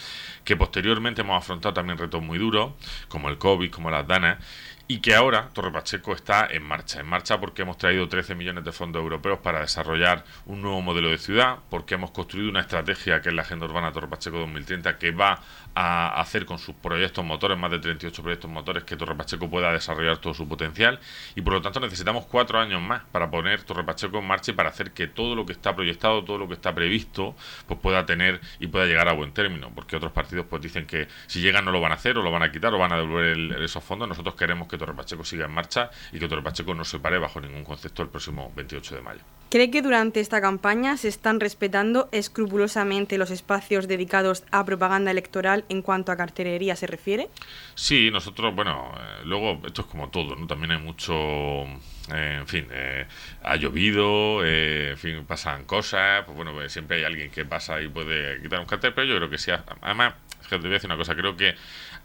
que 0.43 0.57
posteriormente 0.57 1.21
hemos 1.21 1.37
afrontado 1.37 1.75
también 1.75 1.99
retos 1.99 2.23
muy 2.23 2.39
duros, 2.39 2.71
como 3.07 3.29
el 3.29 3.37
COVID, 3.37 3.69
como 3.69 3.91
las 3.91 4.07
danas, 4.07 4.43
y 4.87 4.99
que 4.99 5.15
ahora 5.15 5.49
Torre 5.53 5.71
Pacheco 5.71 6.13
está 6.13 6.45
en 6.45 6.63
marcha. 6.63 6.99
En 6.99 7.05
marcha 7.05 7.39
porque 7.39 7.61
hemos 7.61 7.77
traído 7.77 8.09
13 8.09 8.35
millones 8.35 8.65
de 8.65 8.71
fondos 8.73 9.01
europeos 9.01 9.39
para 9.39 9.61
desarrollar 9.61 10.25
un 10.45 10.61
nuevo 10.61 10.81
modelo 10.81 11.09
de 11.09 11.17
ciudad, 11.17 11.59
porque 11.69 11.95
hemos 11.95 12.11
construido 12.11 12.49
una 12.49 12.59
estrategia 12.59 13.21
que 13.21 13.29
es 13.29 13.35
la 13.35 13.43
Agenda 13.43 13.65
Urbana 13.65 13.93
Torre 13.93 14.09
Pacheco 14.09 14.39
2030 14.39 14.97
que 14.97 15.11
va 15.11 15.39
a 15.73 16.19
hacer 16.21 16.45
con 16.45 16.59
sus 16.59 16.75
proyectos 16.75 17.23
motores, 17.23 17.57
más 17.57 17.71
de 17.71 17.79
38 17.79 18.21
proyectos 18.21 18.51
motores, 18.51 18.83
que 18.83 18.97
Torre 18.97 19.15
Pacheco 19.15 19.49
pueda 19.49 19.71
desarrollar 19.71 20.17
todo 20.17 20.33
su 20.33 20.47
potencial 20.47 20.99
y 21.35 21.41
por 21.41 21.53
lo 21.53 21.61
tanto 21.61 21.79
necesitamos 21.79 22.25
cuatro 22.25 22.59
años 22.59 22.81
más 22.81 23.03
para 23.11 23.31
poner 23.31 23.63
Torre 23.63 23.83
Pacheco 23.83 24.19
en 24.19 24.27
marcha 24.27 24.51
y 24.51 24.53
para 24.53 24.69
hacer 24.69 24.91
que 24.91 25.07
todo 25.07 25.33
lo 25.35 25.45
que 25.45 25.53
está 25.53 25.75
proyectado, 25.75 26.23
todo 26.23 26.37
lo 26.37 26.47
que 26.47 26.55
está 26.55 26.75
previsto, 26.75 27.35
pues 27.67 27.79
pueda 27.79 28.05
tener 28.05 28.41
y 28.59 28.67
pueda 28.67 28.85
llegar 28.85 29.07
a 29.07 29.13
buen 29.13 29.33
término, 29.33 29.71
porque 29.73 29.95
otros 29.95 30.11
partidos 30.11 30.45
pues 30.49 30.61
dicen 30.61 30.85
que 30.85 31.07
si 31.27 31.39
llegan 31.39 31.63
no 31.63 31.71
lo 31.71 31.79
van 31.79 31.93
a 31.93 31.95
hacer 31.95 32.17
o 32.17 32.21
lo 32.21 32.31
van 32.31 32.43
a 32.43 32.51
quitar 32.51 32.73
o 32.73 32.77
van 32.77 32.91
a 32.91 32.97
devolver 32.97 33.61
esos 33.61 33.83
fondos, 33.83 34.07
nosotros 34.07 34.35
queremos 34.35 34.67
que 34.67 34.72
Torre 34.77 34.93
Pacheco 34.93 35.23
siga 35.23 35.45
en 35.45 35.51
marcha 35.51 35.89
y 36.11 36.19
que 36.19 36.27
Torre 36.27 36.43
Pacheco 36.43 36.73
no 36.73 36.85
se 36.85 36.99
pare 36.99 37.17
bajo 37.19 37.39
ningún 37.39 37.63
concepto 37.63 38.03
el 38.03 38.09
próximo 38.09 38.51
28 38.55 38.95
de 38.95 39.01
mayo. 39.01 39.21
¿Cree 39.53 39.69
que 39.69 39.83
durante 39.83 40.19
esta 40.19 40.41
campaña 40.41 40.97
se 40.97 41.07
están 41.07 41.39
respetando 41.39 42.09
escrupulosamente 42.11 43.19
los 43.19 43.29
espacios 43.29 43.87
dedicados 43.87 44.43
a 44.49 44.65
propaganda 44.65 45.11
electoral 45.11 45.63
en 45.69 45.83
cuanto 45.83 46.11
a 46.11 46.17
cartelería 46.17 46.75
se 46.75 46.87
refiere? 46.87 47.29
Sí, 47.75 48.09
nosotros, 48.09 48.55
bueno, 48.55 48.91
eh, 48.97 49.21
luego 49.25 49.61
esto 49.67 49.83
es 49.83 49.87
como 49.87 50.09
todo, 50.09 50.35
¿no? 50.35 50.47
También 50.47 50.71
hay 50.71 50.79
mucho, 50.79 51.13
eh, 51.13 52.37
en 52.39 52.47
fin, 52.47 52.65
eh, 52.71 53.05
ha 53.43 53.55
llovido, 53.55 54.43
en 54.43 54.97
fin, 54.97 55.23
pasan 55.27 55.65
cosas, 55.65 56.23
pues 56.25 56.35
bueno, 56.35 56.51
pues 56.53 56.73
siempre 56.73 56.97
hay 56.97 57.03
alguien 57.03 57.29
que 57.29 57.45
pasa 57.45 57.79
y 57.79 57.89
puede 57.89 58.41
quitar 58.41 58.59
un 58.59 58.65
cartel, 58.65 58.95
pero 58.95 59.05
yo 59.05 59.17
creo 59.17 59.29
que 59.29 59.37
sí, 59.37 59.51
además, 59.81 60.15
te 60.49 60.57
voy 60.57 60.67
a 60.67 60.73
decir 60.73 60.89
una 60.89 60.97
cosa, 60.97 61.15
creo 61.15 61.37
que 61.37 61.53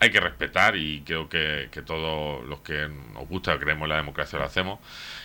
hay 0.01 0.11
que 0.11 0.21
respetar 0.21 0.77
y 0.77 1.03
creo 1.03 1.29
que, 1.29 1.69
que 1.73 1.83
todos 1.83 2.45
los 2.47 2.61
que 2.61 2.89
nos 3.15 3.29
gusta, 3.29 3.59
creemos 3.59 3.85
en 3.85 3.91
la 3.91 3.97
democracia, 3.97 4.39
lo 4.39 4.45
hacemos. 4.45 4.79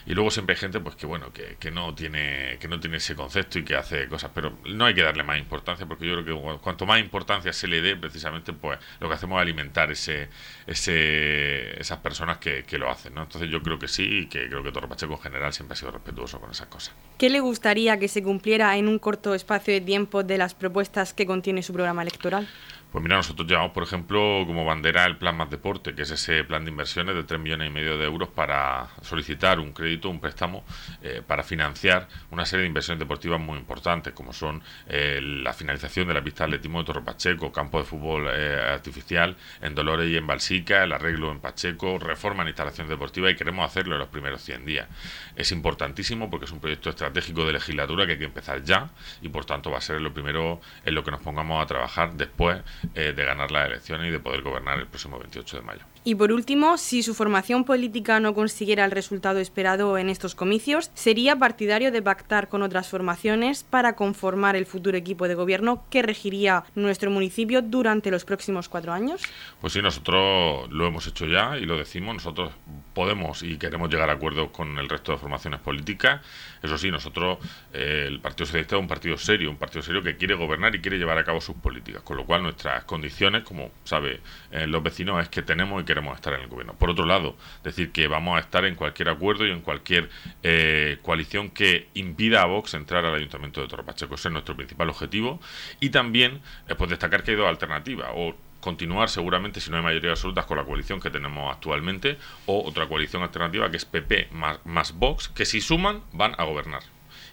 Y 0.06 0.14
luego 0.14 0.32
siempre 0.32 0.56
hay 0.56 0.60
gente 0.60 0.80
pues 0.80 0.96
que 0.96 1.06
bueno, 1.06 1.32
que, 1.32 1.58
que 1.60 1.72
no 1.72 1.94
tiene, 1.94 2.58
que 2.60 2.68
no 2.68 2.80
tiene 2.80 2.98
ese 2.98 3.16
concepto 3.16 3.60
y 3.60 3.64
que 3.64 3.76
hace 3.76 4.08
cosas, 4.08 4.32
pero 4.34 4.58
no 4.66 4.86
hay 4.86 4.94
que 4.94 5.04
darle 5.04 5.24
más 5.24 5.38
importancia 5.38 5.86
porque 5.86 6.08
yo 6.08 6.24
creo 6.24 6.56
que 6.56 6.60
cuanto 6.60 6.86
más 6.86 7.00
importancia 7.00 7.54
se 7.54 7.68
le 7.68 7.82
dé, 7.82 7.96
precisamente 7.96 8.52
pues 8.52 8.80
lo 9.00 9.08
que 9.08 9.14
hacemos 9.14 9.38
es 9.38 9.42
alimentar 9.44 9.92
ese, 9.92 10.30
ese, 10.68 11.80
esas 11.80 12.00
personas 12.00 12.40
que, 12.40 12.64
que 12.64 12.78
lo 12.78 12.90
hacen, 12.90 13.14
¿no? 13.14 13.24
Entonces 13.24 13.50
yo 13.50 13.62
creo 13.62 13.78
que 13.80 13.88
sí 13.88 14.04
y 14.04 14.26
que 14.26 14.48
creo 14.48 14.64
que 14.64 14.72
Torre 14.72 14.88
Pacheco 14.88 15.14
en 15.14 15.22
general 15.22 15.54
siempre 15.54 15.74
ha 15.74 15.78
sido 15.78 15.92
respetuoso 15.92 16.40
con 16.40 16.52
esas 16.52 16.68
cosas. 16.68 16.96
¿Qué 17.18 17.30
le 17.30 17.40
gustaría 17.40 17.98
que 18.00 18.08
se 18.08 18.24
cumpliera 18.24 18.76
en 18.76 18.88
un 18.88 19.00
corto 19.00 19.36
espacio 19.36 19.74
de 19.74 19.82
tiempo 19.82 20.24
de 20.24 20.38
las 20.38 20.54
propuestas 20.54 21.14
que 21.14 21.26
contiene 21.26 21.62
su 21.64 21.74
programa 21.74 22.02
electoral? 22.02 22.48
Pues 22.94 23.02
mira, 23.02 23.16
nosotros 23.16 23.48
llevamos, 23.48 23.72
por 23.72 23.82
ejemplo, 23.82 24.44
como 24.46 24.63
bandera 24.66 25.06
el 25.06 25.18
Plan 25.18 25.36
Más 25.36 25.50
Deporte, 25.50 25.96
que 25.96 26.04
es 26.04 26.12
ese 26.12 26.44
plan 26.44 26.66
de 26.66 26.72
inversiones 26.72 27.16
de 27.16 27.24
3 27.24 27.40
millones 27.40 27.70
y 27.70 27.72
medio 27.72 27.98
de 27.98 28.06
euros 28.06 28.30
para 28.30 28.88
solicitar 29.02 29.60
un 29.60 29.74
crédito, 29.74 30.10
un 30.10 30.20
préstamo, 30.20 30.64
eh, 31.02 31.22
para 31.26 31.44
financiar 31.44 32.08
una 32.32 32.46
serie 32.46 32.62
de 32.64 32.68
inversiones 32.68 33.00
deportivas 33.00 33.40
muy 33.40 33.58
importantes, 33.58 34.14
como 34.14 34.34
son 34.34 34.62
eh, 34.88 35.20
la 35.22 35.54
finalización 35.54 36.08
de 36.08 36.14
la 36.14 36.24
pista 36.24 36.44
de 36.44 36.56
atletismo 36.56 36.80
de 36.80 36.86
Torre 36.86 37.02
Pacheco, 37.02 37.52
campo 37.52 37.80
de 37.80 37.86
fútbol 37.86 38.28
eh, 38.32 38.60
artificial 38.72 39.36
en 39.62 39.76
Dolores 39.76 40.10
y 40.10 40.18
en 40.18 40.28
Balsica, 40.28 40.84
el 40.84 40.92
arreglo 40.92 41.32
en 41.32 41.40
Pacheco, 41.40 42.00
reforma 42.00 42.44
en 42.44 42.50
instalaciones 42.50 42.90
deportivas 42.90 43.32
y 43.32 43.36
queremos 43.36 43.66
hacerlo 43.66 43.96
en 43.96 44.00
los 44.00 44.10
primeros 44.10 44.42
100 44.42 44.66
días. 44.66 44.88
Es 45.36 45.52
importantísimo 45.52 46.30
porque 46.30 46.46
es 46.46 46.52
un 46.52 46.60
proyecto 46.60 46.90
estratégico 46.90 47.46
de 47.46 47.54
legislatura 47.54 48.06
que 48.06 48.14
hay 48.14 48.20
que 48.20 48.26
empezar 48.26 48.64
ya 48.64 48.90
y 49.22 49.30
por 49.30 49.46
tanto 49.46 49.72
va 49.72 49.78
a 49.78 49.82
ser 49.82 50.02
lo 50.02 50.14
primero 50.14 50.62
en 50.86 50.96
lo 50.96 51.04
que 51.04 51.12
nos 51.12 51.22
pongamos 51.22 51.62
a 51.62 51.66
trabajar 51.66 52.14
después 52.14 52.62
eh, 52.96 53.14
de 53.16 53.26
ganar 53.26 53.52
las 53.52 53.68
elecciones 53.68 54.08
y 54.08 54.12
de 54.12 54.20
poder 54.20 54.42
gobernar 54.42 54.53
el 54.80 54.88
próximo 54.88 55.20
28 55.20 55.58
de 55.58 55.64
mayo. 55.64 55.93
Y 56.06 56.16
por 56.16 56.34
último, 56.34 56.78
si 56.78 57.02
su 57.02 57.14
formación 57.14 57.64
política 57.64 58.20
no 58.20 58.34
consiguiera 58.34 58.84
el 58.84 58.92
resultado 58.92 59.40
esperado 59.40 59.98
en 59.98 60.10
estos 60.10 60.36
comicios, 60.36 60.92
¿sería 60.96 61.38
partidario 61.38 61.92
de 61.92 62.02
pactar 62.02 62.50
con 62.50 62.62
otras 62.62 62.90
formaciones 62.90 63.64
para 63.64 63.96
conformar 63.96 64.58
el 64.58 64.66
futuro 64.66 64.98
equipo 64.98 65.30
de 65.30 65.36
gobierno 65.36 65.86
que 65.90 66.02
regiría 66.02 66.66
nuestro 66.76 67.10
municipio 67.10 67.62
durante 67.62 68.12
los 68.12 68.26
próximos 68.26 68.68
cuatro 68.68 68.92
años? 68.92 69.22
Pues 69.62 69.72
sí, 69.72 69.82
nosotros 69.82 70.70
lo 70.72 70.88
hemos 70.88 71.08
hecho 71.08 71.26
ya 71.26 71.58
y 71.58 71.66
lo 71.66 71.78
decimos. 71.78 72.16
Nosotros 72.16 72.52
podemos 72.94 73.42
y 73.42 73.58
queremos 73.58 73.90
llegar 73.90 74.10
a 74.10 74.14
acuerdos 74.14 74.50
con 74.52 74.78
el 74.78 74.90
resto 74.90 75.14
de 75.14 75.18
formaciones 75.18 75.62
políticas. 75.62 76.22
Eso 76.62 76.78
sí, 76.78 76.92
nosotros, 76.92 77.40
eh, 77.72 78.06
el 78.08 78.20
Partido 78.20 78.46
Socialista 78.46 78.76
es 78.76 78.82
un 78.82 78.88
partido 78.88 79.18
serio, 79.18 79.50
un 79.50 79.58
partido 79.58 79.82
serio 79.82 80.04
que 80.04 80.18
quiere 80.18 80.36
gobernar 80.36 80.76
y 80.76 80.82
quiere 80.82 80.98
llevar 80.98 81.18
a 81.18 81.24
cabo 81.24 81.40
sus 81.40 81.56
políticas. 81.56 82.02
Con 82.04 82.18
lo 82.18 82.26
cual, 82.26 82.44
nuestras 82.44 82.84
condiciones, 82.84 83.44
como 83.44 83.72
sabe 83.86 84.20
eh, 84.52 84.68
los 84.68 84.84
vecinos, 84.84 85.22
es 85.22 85.30
que 85.30 85.42
tenemos 85.42 85.82
y 85.82 85.86
queremos 85.94 86.16
estar 86.16 86.34
en 86.34 86.42
el 86.42 86.48
gobierno. 86.48 86.74
Por 86.74 86.90
otro 86.90 87.06
lado, 87.06 87.36
decir 87.64 87.92
que 87.92 88.08
vamos 88.08 88.38
a 88.38 88.40
estar 88.40 88.66
en 88.66 88.74
cualquier 88.74 89.10
acuerdo 89.10 89.46
y 89.46 89.52
en 89.52 89.62
cualquier 89.62 90.10
eh, 90.42 90.98
coalición 91.04 91.52
que 91.52 91.88
impida 91.94 92.42
a 92.42 92.46
Vox 92.46 92.74
entrar 92.74 93.06
al 93.06 93.14
Ayuntamiento 93.14 93.62
de 93.62 93.68
Torre 93.68 93.84
Pacheco. 93.84 94.16
Ese 94.16 94.30
es 94.30 94.32
nuestro 94.32 94.56
principal 94.56 94.90
objetivo. 94.90 95.40
Y 95.80 95.90
también, 95.90 96.42
eh, 96.68 96.74
pues 96.76 96.90
destacar 96.90 97.24
que 97.24 97.32
hay 97.32 97.38
dos 97.38 97.48
alternativas. 97.48 98.10
O 98.16 98.36
continuar 98.60 99.10
seguramente 99.10 99.60
si 99.60 99.70
no 99.70 99.78
hay 99.78 99.84
mayoría 99.84 100.12
absoluta 100.12 100.48
con 100.48 100.58
la 100.58 100.64
coalición 100.64 101.00
que 101.00 101.12
tenemos 101.12 101.54
actualmente 101.54 102.18
o 102.46 102.64
otra 102.64 102.88
coalición 102.88 103.22
alternativa 103.22 103.70
que 103.70 103.76
es 103.76 103.84
PP 103.84 104.30
más 104.32 104.94
Vox 104.94 105.28
que 105.28 105.46
si 105.46 105.60
suman 105.60 106.02
van 106.14 106.34
a 106.38 106.46
gobernar 106.46 106.82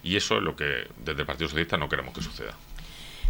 y 0.03 0.15
eso 0.15 0.37
es 0.37 0.43
lo 0.43 0.55
que 0.55 0.87
desde 0.97 1.21
el 1.21 1.25
Partido 1.25 1.47
Socialista 1.47 1.77
no 1.77 1.87
queremos 1.87 2.13
que 2.13 2.21
suceda. 2.21 2.55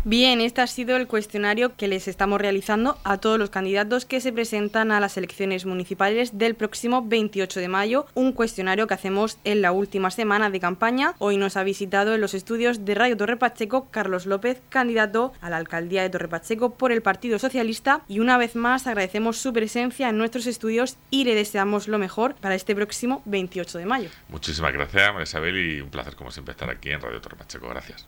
Bien, 0.04 0.42
este 0.42 0.62
ha 0.62 0.68
sido 0.68 0.98
el 0.98 1.06
cuestionario 1.06 1.76
que 1.76 1.88
les 1.88 2.08
estamos 2.08 2.42
realizando 2.42 2.98
a 3.04 3.20
todos 3.20 3.38
los 3.38 3.52
candidatos 3.52 4.06
que 4.06 4.20
se 4.20 4.34
presentan 4.34 4.92
a 4.92 5.00
las 5.00 5.16
elecciones 5.16 5.68
municipales 5.68 6.40
del 6.40 6.56
próximo 6.56 7.08
28 7.08 7.60
de 7.60 7.68
mayo, 7.68 8.08
un 8.16 8.32
cuestionario 8.32 8.88
que 8.88 8.96
hacemos 8.96 9.38
en 9.44 9.62
la 9.62 9.72
última 9.72 10.10
semana 10.10 10.50
de 10.50 10.60
campaña. 10.60 11.14
Hoy 11.20 11.38
nos 11.38 11.56
ha 11.56 11.64
visitado 11.64 12.16
en 12.16 12.22
los 12.22 12.34
estudios 12.34 12.84
de 12.84 12.96
Radio 12.96 13.16
Torre 13.16 13.38
Pacheco 13.38 13.92
Carlos 13.92 14.26
López, 14.26 14.60
candidato 14.70 15.34
a 15.40 15.52
la 15.52 15.58
alcaldía 15.58 16.02
de 16.02 16.10
Torre 16.10 16.30
Pacheco 16.30 16.74
por 16.74 16.92
el 16.92 17.04
Partido 17.04 17.38
Socialista 17.38 18.02
y 18.08 18.22
una 18.22 18.40
vez 18.40 18.56
más 18.56 18.88
agradecemos 18.88 19.38
su 19.38 19.54
presencia 19.54 20.10
en 20.10 20.18
nuestros 20.18 20.48
estudios 20.48 20.98
y 21.12 21.26
le 21.26 21.36
deseamos 21.36 21.88
lo 21.88 22.00
mejor 22.00 22.34
para 22.34 22.56
este 22.56 22.74
próximo 22.74 23.22
28 23.26 23.78
de 23.78 23.86
mayo. 23.86 24.10
Muchísimas 24.30 24.74
gracias, 24.74 25.10
María 25.10 25.24
Isabel, 25.26 25.58
y 25.58 25.80
un 25.80 25.92
placer 25.92 26.16
como 26.16 26.32
siempre 26.32 26.54
estar 26.54 26.72
aquí 26.72 26.90
en 26.90 27.02
Radio 27.02 27.22
Torre 27.22 27.38
Pacheco. 27.38 27.70
Gracias. 27.70 28.08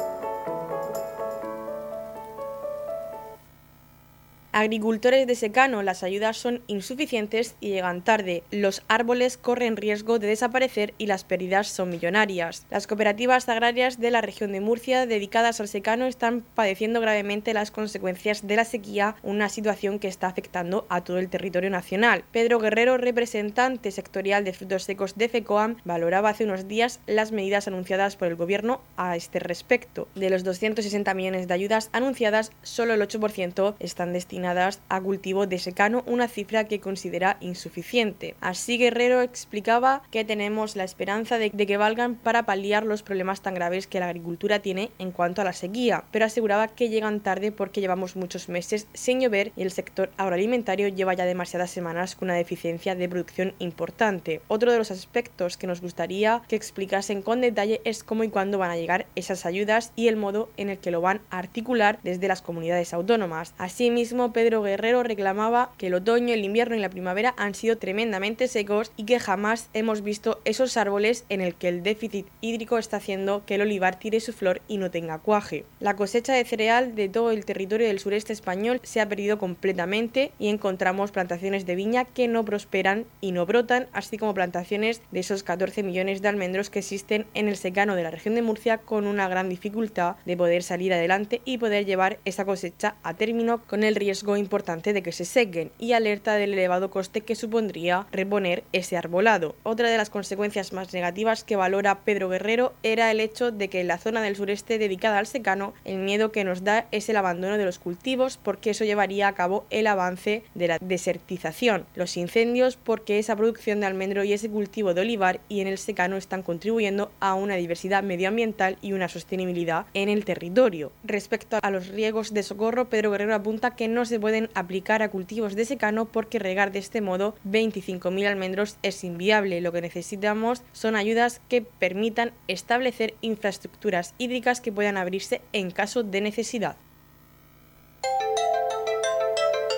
Agricultores 4.53 5.27
de 5.27 5.35
secano, 5.35 5.81
las 5.81 6.03
ayudas 6.03 6.35
son 6.35 6.61
insuficientes 6.67 7.55
y 7.61 7.69
llegan 7.69 8.01
tarde. 8.01 8.43
Los 8.51 8.83
árboles 8.89 9.37
corren 9.37 9.77
riesgo 9.77 10.19
de 10.19 10.27
desaparecer 10.27 10.93
y 10.97 11.05
las 11.05 11.23
pérdidas 11.23 11.69
son 11.69 11.89
millonarias. 11.89 12.65
Las 12.69 12.85
cooperativas 12.85 13.47
agrarias 13.47 13.97
de 14.01 14.11
la 14.11 14.19
región 14.19 14.51
de 14.51 14.59
Murcia 14.59 15.05
dedicadas 15.05 15.61
al 15.61 15.69
secano 15.69 16.05
están 16.05 16.43
padeciendo 16.53 16.99
gravemente 16.99 17.53
las 17.53 17.71
consecuencias 17.71 18.45
de 18.45 18.57
la 18.57 18.65
sequía, 18.65 19.15
una 19.23 19.47
situación 19.47 19.99
que 19.99 20.09
está 20.09 20.27
afectando 20.27 20.85
a 20.89 21.01
todo 21.01 21.17
el 21.17 21.29
territorio 21.29 21.69
nacional. 21.69 22.25
Pedro 22.33 22.59
Guerrero, 22.59 22.97
representante 22.97 23.89
sectorial 23.89 24.43
de 24.43 24.51
frutos 24.51 24.83
secos 24.83 25.15
de 25.15 25.29
FECOAM, 25.29 25.77
valoraba 25.85 26.27
hace 26.27 26.43
unos 26.43 26.67
días 26.67 26.99
las 27.07 27.31
medidas 27.31 27.69
anunciadas 27.69 28.17
por 28.17 28.27
el 28.27 28.35
gobierno 28.35 28.81
a 28.97 29.15
este 29.15 29.39
respecto. 29.39 30.09
De 30.15 30.29
los 30.29 30.43
260 30.43 31.13
millones 31.13 31.47
de 31.47 31.53
ayudas 31.53 31.89
anunciadas, 31.93 32.51
solo 32.63 32.93
el 32.93 33.01
8% 33.01 33.75
están 33.79 34.11
destinados 34.11 34.40
a 34.45 35.01
cultivo 35.01 35.47
de 35.47 35.59
secano, 35.59 36.03
una 36.05 36.27
cifra 36.27 36.65
que 36.65 36.79
considera 36.79 37.37
insuficiente. 37.39 38.35
Así 38.41 38.77
Guerrero 38.77 39.21
explicaba 39.21 40.03
que 40.11 40.25
tenemos 40.25 40.75
la 40.75 40.83
esperanza 40.83 41.37
de, 41.37 41.49
de 41.49 41.67
que 41.67 41.77
valgan 41.77 42.15
para 42.15 42.43
paliar 42.43 42.85
los 42.85 43.03
problemas 43.03 43.41
tan 43.41 43.53
graves 43.53 43.87
que 43.87 43.99
la 43.99 44.07
agricultura 44.07 44.59
tiene 44.59 44.91
en 44.99 45.11
cuanto 45.11 45.41
a 45.41 45.45
la 45.45 45.53
sequía, 45.53 46.03
pero 46.11 46.25
aseguraba 46.25 46.67
que 46.67 46.89
llegan 46.89 47.19
tarde 47.19 47.51
porque 47.51 47.81
llevamos 47.81 48.15
muchos 48.15 48.49
meses 48.49 48.87
sin 48.93 49.21
llover 49.21 49.51
y 49.55 49.63
el 49.63 49.71
sector 49.71 50.11
agroalimentario 50.17 50.87
lleva 50.87 51.13
ya 51.13 51.25
demasiadas 51.25 51.71
semanas 51.71 52.15
con 52.15 52.27
una 52.27 52.35
deficiencia 52.35 52.95
de 52.95 53.09
producción 53.09 53.53
importante. 53.59 54.41
Otro 54.47 54.71
de 54.71 54.77
los 54.77 54.91
aspectos 54.91 55.57
que 55.57 55.67
nos 55.67 55.81
gustaría 55.81 56.41
que 56.47 56.55
explicasen 56.55 57.21
con 57.21 57.41
detalle 57.41 57.81
es 57.83 58.03
cómo 58.03 58.23
y 58.23 58.29
cuándo 58.29 58.57
van 58.57 58.71
a 58.71 58.77
llegar 58.77 59.05
esas 59.15 59.45
ayudas 59.45 59.91
y 59.95 60.07
el 60.07 60.15
modo 60.15 60.49
en 60.57 60.69
el 60.69 60.77
que 60.77 60.91
lo 60.91 61.01
van 61.01 61.21
a 61.29 61.39
articular 61.39 61.99
desde 62.03 62.27
las 62.27 62.41
comunidades 62.41 62.93
autónomas. 62.93 63.53
Asimismo, 63.57 64.30
Pedro 64.31 64.61
Guerrero 64.61 65.03
reclamaba 65.03 65.71
que 65.77 65.87
el 65.87 65.93
otoño, 65.93 66.33
el 66.33 66.45
invierno 66.45 66.75
y 66.75 66.79
la 66.79 66.89
primavera 66.89 67.33
han 67.37 67.55
sido 67.55 67.77
tremendamente 67.77 68.47
secos 68.47 68.91
y 68.97 69.05
que 69.05 69.19
jamás 69.19 69.69
hemos 69.73 70.01
visto 70.01 70.39
esos 70.45 70.77
árboles 70.77 71.25
en 71.29 71.41
el 71.41 71.55
que 71.55 71.67
el 71.67 71.83
déficit 71.83 72.27
hídrico 72.41 72.77
está 72.77 72.97
haciendo 72.97 73.43
que 73.45 73.55
el 73.55 73.61
olivar 73.61 73.99
tire 73.99 74.19
su 74.19 74.33
flor 74.33 74.61
y 74.67 74.77
no 74.77 74.91
tenga 74.91 75.19
cuaje. 75.19 75.65
La 75.79 75.95
cosecha 75.95 76.33
de 76.33 76.45
cereal 76.45 76.95
de 76.95 77.09
todo 77.09 77.31
el 77.31 77.45
territorio 77.45 77.87
del 77.87 77.99
sureste 77.99 78.33
español 78.33 78.79
se 78.83 79.01
ha 79.01 79.09
perdido 79.09 79.37
completamente 79.37 80.31
y 80.39 80.49
encontramos 80.49 81.11
plantaciones 81.11 81.65
de 81.65 81.75
viña 81.75 82.05
que 82.05 82.27
no 82.27 82.45
prosperan 82.45 83.05
y 83.19 83.31
no 83.31 83.45
brotan, 83.45 83.87
así 83.93 84.17
como 84.17 84.33
plantaciones 84.33 85.01
de 85.11 85.19
esos 85.19 85.43
14 85.43 85.83
millones 85.83 86.21
de 86.21 86.27
almendros 86.27 86.69
que 86.69 86.79
existen 86.79 87.25
en 87.33 87.47
el 87.47 87.57
secano 87.57 87.95
de 87.95 88.03
la 88.03 88.11
región 88.11 88.35
de 88.35 88.41
Murcia 88.41 88.77
con 88.77 89.07
una 89.07 89.27
gran 89.27 89.49
dificultad 89.49 90.15
de 90.25 90.37
poder 90.37 90.63
salir 90.63 90.93
adelante 90.93 91.41
y 91.45 91.57
poder 91.57 91.85
llevar 91.85 92.19
esa 92.25 92.45
cosecha 92.45 92.95
a 93.03 93.15
término 93.15 93.61
con 93.67 93.83
el 93.83 93.95
riesgo 93.95 94.20
importante 94.37 94.93
de 94.93 95.03
que 95.03 95.11
se 95.11 95.25
sequen 95.25 95.71
y 95.79 95.93
alerta 95.93 96.35
del 96.35 96.53
elevado 96.53 96.89
coste 96.89 97.21
que 97.21 97.35
supondría 97.35 98.07
reponer 98.11 98.63
ese 98.71 98.97
arbolado. 98.97 99.55
Otra 99.63 99.89
de 99.89 99.97
las 99.97 100.09
consecuencias 100.09 100.73
más 100.73 100.93
negativas 100.93 101.43
que 101.43 101.55
valora 101.55 101.99
Pedro 101.99 102.29
Guerrero 102.29 102.73
era 102.83 103.11
el 103.11 103.19
hecho 103.19 103.51
de 103.51 103.67
que 103.67 103.81
en 103.81 103.87
la 103.87 103.97
zona 103.97 104.21
del 104.21 104.35
sureste 104.35 104.77
dedicada 104.77 105.17
al 105.17 105.27
secano, 105.27 105.73
el 105.85 105.97
miedo 105.97 106.31
que 106.31 106.43
nos 106.43 106.63
da 106.63 106.87
es 106.91 107.09
el 107.09 107.17
abandono 107.17 107.57
de 107.57 107.65
los 107.65 107.79
cultivos 107.79 108.37
porque 108.37 108.71
eso 108.71 108.85
llevaría 108.85 109.27
a 109.27 109.33
cabo 109.33 109.65
el 109.69 109.87
avance 109.87 110.43
de 110.55 110.67
la 110.67 110.77
desertización, 110.79 111.85
los 111.95 112.17
incendios 112.17 112.77
porque 112.77 113.19
esa 113.19 113.35
producción 113.35 113.79
de 113.79 113.87
almendro 113.87 114.23
y 114.23 114.33
ese 114.33 114.49
cultivo 114.49 114.93
de 114.93 115.01
olivar 115.01 115.39
y 115.49 115.61
en 115.61 115.67
el 115.67 115.77
secano 115.77 116.17
están 116.17 116.43
contribuyendo 116.43 117.11
a 117.19 117.33
una 117.33 117.55
diversidad 117.55 118.03
medioambiental 118.03 118.77
y 118.81 118.93
una 118.93 119.09
sostenibilidad 119.09 119.85
en 119.93 120.09
el 120.09 120.25
territorio. 120.25 120.91
Respecto 121.03 121.59
a 121.61 121.71
los 121.71 121.87
riegos 121.87 122.33
de 122.33 122.43
socorro, 122.43 122.89
Pedro 122.89 123.11
Guerrero 123.11 123.35
apunta 123.35 123.75
que 123.75 123.87
no 123.87 124.05
se 124.05 124.10
se 124.11 124.19
pueden 124.19 124.51
aplicar 124.53 125.01
a 125.01 125.09
cultivos 125.09 125.55
de 125.55 125.65
secano 125.65 126.05
porque 126.05 126.37
regar 126.37 126.71
de 126.71 126.77
este 126.77 127.01
modo 127.01 127.33
25.000 127.49 128.27
almendros 128.27 128.77
es 128.83 129.03
inviable. 129.03 129.61
Lo 129.61 129.71
que 129.71 129.81
necesitamos 129.81 130.61
son 130.73 130.95
ayudas 130.95 131.41
que 131.49 131.63
permitan 131.63 132.33
establecer 132.47 133.15
infraestructuras 133.21 134.13
hídricas 134.19 134.61
que 134.61 134.71
puedan 134.71 134.97
abrirse 134.97 135.41
en 135.53 135.71
caso 135.71 136.03
de 136.03 136.21
necesidad. 136.21 136.75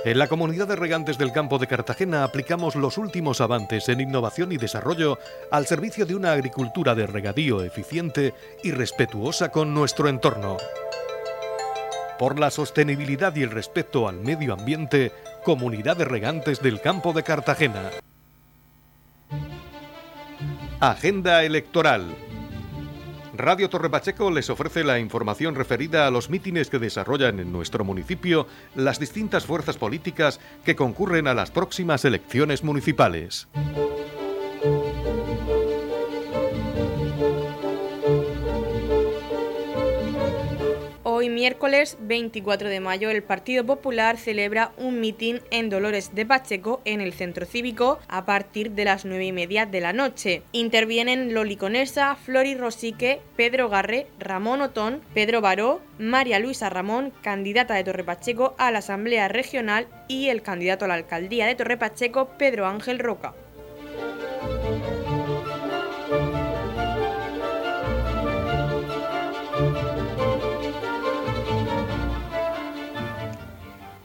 En 0.06 0.20
la 0.20 0.28
comunidad 0.28 0.68
de 0.68 0.76
regantes 0.76 1.18
del 1.18 1.32
campo 1.32 1.60
de 1.60 1.68
Cartagena 1.68 2.26
aplicamos 2.26 2.76
los 2.76 2.98
últimos 2.98 3.40
avances 3.40 3.88
en 3.88 4.02
innovación 4.02 4.52
y 4.52 4.58
desarrollo 4.58 5.18
al 5.50 5.66
servicio 5.66 6.06
de 6.06 6.16
una 6.16 6.34
agricultura 6.34 6.94
de 6.94 7.08
regadío 7.08 7.64
eficiente 7.64 8.34
y 8.64 8.72
respetuosa 8.72 9.50
con 9.50 9.74
nuestro 9.74 10.10
entorno. 10.10 10.58
Por 12.24 12.40
la 12.40 12.52
sostenibilidad 12.52 13.36
y 13.36 13.44
el 13.44 13.52
respeto 13.52 14.08
al 14.08 14.22
medio 14.22 14.54
ambiente, 14.54 15.12
Comunidad 15.44 15.98
de 15.98 16.06
Regantes 16.06 16.62
del 16.62 16.80
Campo 16.80 17.12
de 17.12 17.22
Cartagena. 17.22 17.90
Agenda 20.80 21.44
electoral. 21.44 22.16
Radio 23.36 23.70
Torre 23.70 23.90
Pacheco 23.90 24.32
les 24.32 24.50
ofrece 24.50 24.86
la 24.86 25.00
información 25.00 25.54
referida 25.54 26.08
a 26.08 26.12
los 26.12 26.30
mítines 26.30 26.70
que 26.70 26.80
desarrollan 26.80 27.42
en 27.42 27.52
nuestro 27.52 27.84
municipio 27.84 28.48
las 28.74 29.02
distintas 29.02 29.46
fuerzas 29.46 29.76
políticas 29.76 30.40
que 30.64 30.78
concurren 30.78 31.28
a 31.28 31.34
las 31.34 31.52
próximas 31.52 32.06
elecciones 32.06 32.64
municipales. 32.64 33.50
Miércoles 41.44 41.98
24 42.00 42.70
de 42.70 42.80
mayo 42.80 43.10
el 43.10 43.22
Partido 43.22 43.66
Popular 43.66 44.18
celebra 44.18 44.72
un 44.78 45.02
mitin 45.02 45.42
en 45.52 45.70
Dolores 45.70 46.16
de 46.16 46.26
Pacheco 46.26 46.82
en 46.86 47.02
el 47.02 47.12
centro 47.12 47.46
cívico 47.46 48.00
a 48.08 48.24
partir 48.24 48.72
de 48.72 48.86
las 48.86 49.04
9 49.04 49.26
y 49.26 49.32
media 49.34 49.66
de 49.66 49.82
la 49.82 49.92
noche. 49.92 50.44
Intervienen 50.54 51.34
Loli 51.34 51.58
Conesa, 51.58 52.16
Flori 52.16 52.56
Rosique, 52.56 53.20
Pedro 53.36 53.68
Garre, 53.68 54.08
Ramón 54.20 54.62
Otón, 54.62 55.02
Pedro 55.14 55.42
Baró, 55.42 55.82
María 56.00 56.40
Luisa 56.40 56.70
Ramón, 56.70 57.12
candidata 57.22 57.74
de 57.74 57.84
Torre 57.84 58.06
Pacheco 58.06 58.56
a 58.58 58.72
la 58.72 58.80
Asamblea 58.80 59.28
Regional 59.28 59.88
y 60.08 60.30
el 60.30 60.44
candidato 60.44 60.86
a 60.86 60.88
la 60.88 60.94
alcaldía 60.94 61.46
de 61.46 61.56
Torre 61.56 61.76
Pacheco, 61.76 62.30
Pedro 62.38 62.68
Ángel 62.68 63.00
Roca. 63.00 63.34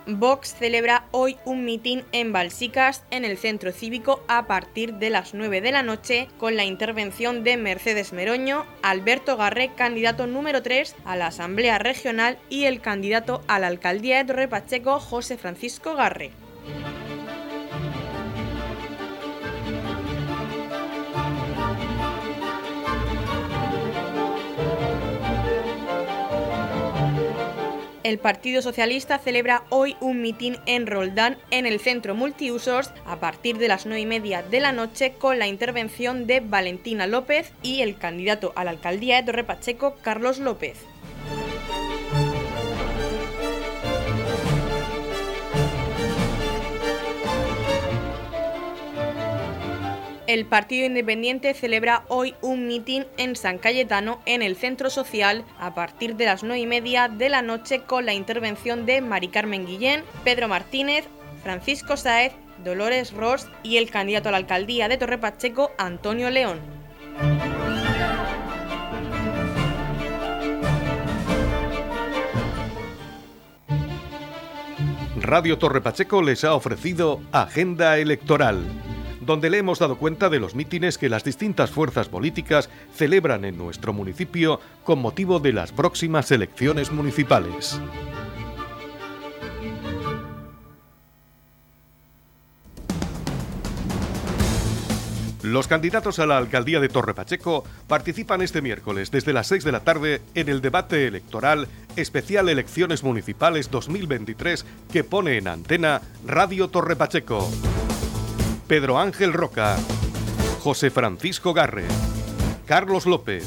Vox 0.09 0.55
celebra 0.55 1.05
hoy 1.11 1.37
un 1.45 1.67
mitin 1.67 2.03
en 2.13 2.33
Balsicas, 2.33 3.05
en 3.11 3.27
el 3.27 3.37
centro 3.37 3.73
cívico, 3.73 4.23
a 4.27 4.47
partir 4.47 4.95
de 4.95 5.11
las 5.11 5.35
9 5.35 5.61
de 5.61 5.71
la 5.71 5.83
noche, 5.83 6.29
con 6.39 6.57
la 6.57 6.65
intervención 6.65 7.45
de 7.45 7.59
Mercedes 7.59 8.15
Meroño, 8.15 8.65
Alberto 8.83 9.37
Garré, 9.37 9.75
candidato 9.75 10.27
número 10.27 10.63
3 10.63 10.97
a 11.05 11.17
la 11.17 11.27
Asamblea 11.27 11.79
Regional, 11.79 12.39
y 12.49 12.65
el 12.65 12.81
candidato 12.81 13.43
a 13.49 13.59
la 13.59 13.67
alcaldía 13.67 14.17
de 14.17 14.25
Torre 14.25 14.49
Pacheco, 14.49 14.99
José 14.99 15.37
Francisco 15.37 15.95
Garré. 15.95 16.31
El 28.05 28.19
Partido 28.19 28.63
Socialista 28.63 29.19
celebra 29.19 29.65
hoy 29.71 29.97
un 30.01 30.23
mitin 30.23 30.57
en 30.67 30.87
Roldán 30.87 31.37
en 31.51 31.67
el 31.67 31.81
centro 31.81 32.15
multiusos 32.15 32.93
a 33.05 33.19
partir 33.19 33.59
de 33.59 33.67
las 33.67 33.87
9 33.87 34.01
y 34.01 34.07
media 34.07 34.43
de 34.43 34.61
la 34.61 34.71
noche 34.71 35.15
con 35.19 35.39
la 35.39 35.49
intervención 35.49 36.27
de 36.29 36.41
Valentina 36.41 37.09
López 37.09 37.53
y 37.63 37.83
el 37.83 37.99
candidato 37.99 38.53
a 38.55 38.63
la 38.65 38.71
alcaldía 38.71 39.17
de 39.17 39.25
Torre 39.25 39.45
Pacheco, 39.45 39.97
Carlos 40.01 40.39
López. 40.39 40.79
El 50.29 50.45
Partido 50.45 50.85
Independiente 50.85 51.55
celebra 51.55 52.05
hoy 52.09 52.35
un 52.43 52.67
mitin 52.67 53.07
en 53.17 53.35
San 53.35 53.57
Cayetano 53.57 54.21
en 54.27 54.43
el 54.43 54.57
Centro 54.57 54.91
Social 54.91 55.43
a 55.59 55.75
partir 55.75 56.17
de 56.17 56.27
las 56.27 56.43
9 56.43 56.61
y 56.61 56.67
media 56.67 57.09
de 57.09 57.31
la 57.31 57.41
noche 57.41 57.81
con 57.81 58.05
la 58.05 58.13
intervención 58.13 58.85
de 58.85 59.01
Mari 59.01 59.29
Carmen 59.29 59.65
Guillén, 59.65 60.03
Pedro 60.25 60.47
Martínez, 60.47 61.07
Francisco 61.43 61.97
Saez, 61.97 62.35
Dolores 62.63 63.15
Ross 63.15 63.47
y 63.63 63.79
el 63.79 63.89
candidato 63.89 64.29
a 64.29 64.33
la 64.33 64.37
alcaldía 64.37 64.87
de 64.89 64.99
Torre 64.99 65.17
Pacheco, 65.17 65.71
Antonio 65.79 66.29
León. 66.29 66.61
Radio 75.23 75.57
Torre 75.57 75.81
Pacheco 75.81 76.21
les 76.21 76.45
ha 76.45 76.53
ofrecido 76.53 77.23
Agenda 77.33 77.97
Electoral 77.97 78.67
donde 79.29 79.51
le 79.51 79.59
hemos 79.59 79.79
dado 79.79 79.99
cuenta 79.99 80.31
de 80.31 80.41
los 80.41 80.55
mítines 80.55 80.97
que 80.97 81.11
las 81.11 81.23
distintas 81.23 81.71
fuerzas 81.71 82.09
políticas 82.09 82.71
celebran 82.95 83.45
en 83.45 83.59
nuestro 83.59 83.93
municipio 83.93 84.59
con 84.85 85.01
motivo 85.01 85.39
de 85.39 85.53
las 85.53 85.71
próximas 85.71 86.31
elecciones 86.31 86.91
municipales. 86.91 87.79
Los 95.43 95.69
candidatos 95.69 96.19
a 96.19 96.27
la 96.27 96.39
alcaldía 96.39 96.81
de 96.81 96.89
Torre 96.89 97.13
Pacheco 97.13 97.65
participan 97.87 98.41
este 98.41 98.63
miércoles 98.63 99.11
desde 99.11 99.35
las 99.35 99.47
6 99.49 99.63
de 99.63 99.73
la 99.73 99.81
tarde 99.81 100.23
en 100.35 100.49
el 100.49 100.63
debate 100.63 101.07
electoral 101.07 101.69
especial 101.97 102.49
Elecciones 102.49 103.05
Municipales 103.05 103.71
2023 103.71 104.65
que 104.91 105.05
pone 105.05 105.37
en 105.37 105.49
antena 105.49 106.01
Radio 106.27 106.69
Torre 106.69 106.97
Pacheco. 106.97 107.47
Pedro 108.69 108.99
Ángel 108.99 109.33
Roca, 109.33 109.79
José 110.61 110.91
Francisco 110.91 111.55
Garre, 111.55 111.87
Carlos 112.67 113.07
López 113.07 113.47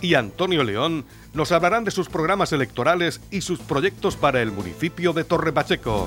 y 0.00 0.14
Antonio 0.14 0.62
León 0.62 1.04
nos 1.34 1.50
hablarán 1.50 1.82
de 1.82 1.90
sus 1.90 2.08
programas 2.08 2.52
electorales 2.52 3.20
y 3.32 3.40
sus 3.40 3.58
proyectos 3.58 4.14
para 4.14 4.40
el 4.40 4.52
municipio 4.52 5.12
de 5.12 5.24
Torre 5.24 5.52
Pacheco. 5.52 6.06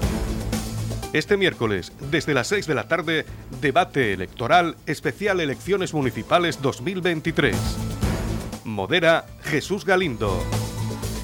Este 1.12 1.36
miércoles, 1.36 1.91
desde 2.10 2.34
las 2.34 2.48
6 2.48 2.67
de 2.67 2.76
la 2.76 2.88
tarde, 2.88 3.26
debate 3.60 4.13
electoral 4.13 4.78
especial 4.86 5.41
Elecciones 5.41 5.94
Municipales 5.94 6.62
2023. 6.62 7.58
Modera 8.63 9.26
Jesús 9.44 9.84
Galindo. 9.84 10.41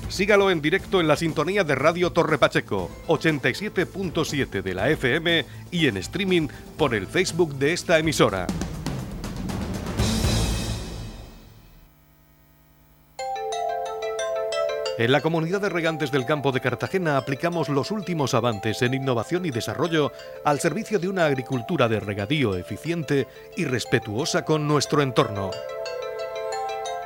Sígalo 0.09 0.49
en 0.51 0.61
directo 0.61 1.01
en 1.01 1.07
la 1.07 1.17
sintonía 1.17 1.63
de 1.63 1.75
Radio 1.75 2.11
Torre 2.11 2.37
Pacheco, 2.37 2.89
87.7 3.07 4.61
de 4.61 4.73
la 4.73 4.89
FM 4.89 5.45
y 5.69 5.87
en 5.87 5.97
streaming 5.97 6.47
por 6.77 6.95
el 6.95 7.07
Facebook 7.07 7.55
de 7.55 7.73
esta 7.73 7.99
emisora. 7.99 8.47
En 14.97 15.11
la 15.11 15.21
comunidad 15.21 15.61
de 15.61 15.69
regantes 15.69 16.11
del 16.11 16.25
campo 16.25 16.51
de 16.51 16.61
Cartagena 16.61 17.17
aplicamos 17.17 17.69
los 17.69 17.91
últimos 17.91 18.33
avances 18.33 18.81
en 18.81 18.95
innovación 18.95 19.45
y 19.45 19.51
desarrollo 19.51 20.11
al 20.43 20.59
servicio 20.59 20.97
de 20.97 21.07
una 21.07 21.25
agricultura 21.25 21.87
de 21.87 21.99
regadío 21.99 22.55
eficiente 22.55 23.27
y 23.55 23.65
respetuosa 23.65 24.43
con 24.43 24.67
nuestro 24.67 25.03
entorno. 25.03 25.51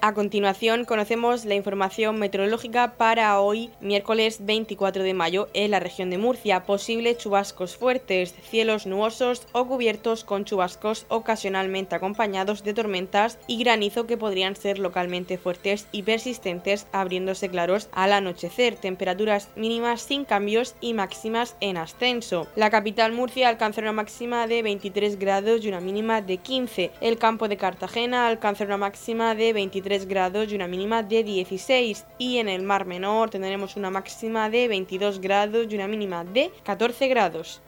A 0.00 0.14
continuación 0.14 0.84
conocemos 0.84 1.44
la 1.44 1.56
información 1.56 2.20
meteorológica 2.20 2.92
para 2.96 3.40
hoy, 3.40 3.70
miércoles 3.80 4.38
24 4.46 5.02
de 5.02 5.12
mayo, 5.12 5.48
en 5.54 5.72
la 5.72 5.80
región 5.80 6.08
de 6.08 6.18
Murcia. 6.18 6.62
Posibles 6.62 7.18
chubascos 7.18 7.76
fuertes, 7.76 8.32
cielos 8.48 8.86
nubosos 8.86 9.48
o 9.50 9.66
cubiertos 9.66 10.22
con 10.22 10.44
chubascos 10.44 11.04
ocasionalmente 11.08 11.96
acompañados 11.96 12.62
de 12.62 12.74
tormentas 12.74 13.38
y 13.48 13.58
granizo 13.58 14.06
que 14.06 14.16
podrían 14.16 14.54
ser 14.54 14.78
localmente 14.78 15.36
fuertes 15.36 15.88
y 15.90 16.04
persistentes, 16.04 16.86
abriéndose 16.92 17.48
claros 17.48 17.88
al 17.90 18.12
anochecer. 18.12 18.76
Temperaturas 18.76 19.48
mínimas 19.56 20.02
sin 20.02 20.24
cambios 20.24 20.76
y 20.80 20.94
máximas 20.94 21.56
en 21.60 21.76
ascenso. 21.76 22.46
La 22.54 22.70
capital 22.70 23.10
Murcia 23.12 23.48
alcanza 23.48 23.80
una 23.80 23.92
máxima 23.92 24.46
de 24.46 24.62
23 24.62 25.18
grados 25.18 25.64
y 25.64 25.68
una 25.68 25.80
mínima 25.80 26.22
de 26.22 26.36
15. 26.36 26.92
El 27.00 27.18
campo 27.18 27.48
de 27.48 27.56
Cartagena 27.56 28.28
alcanza 28.28 28.62
una 28.62 28.76
máxima 28.76 29.34
de 29.34 29.52
23 29.52 29.87
23 29.88 30.06
grados 30.06 30.52
y 30.52 30.54
una 30.54 30.68
mínima 30.68 31.02
de 31.02 31.24
16 31.24 32.04
y 32.18 32.36
en 32.36 32.48
el 32.50 32.62
Mar 32.62 32.84
Menor 32.84 33.30
tendremos 33.30 33.74
una 33.76 33.90
máxima 33.90 34.50
de 34.50 34.68
22 34.68 35.18
grados 35.18 35.66
y 35.70 35.74
una 35.74 35.88
mínima 35.88 36.24
de 36.24 36.50
14 36.62 37.08
grados. 37.08 37.62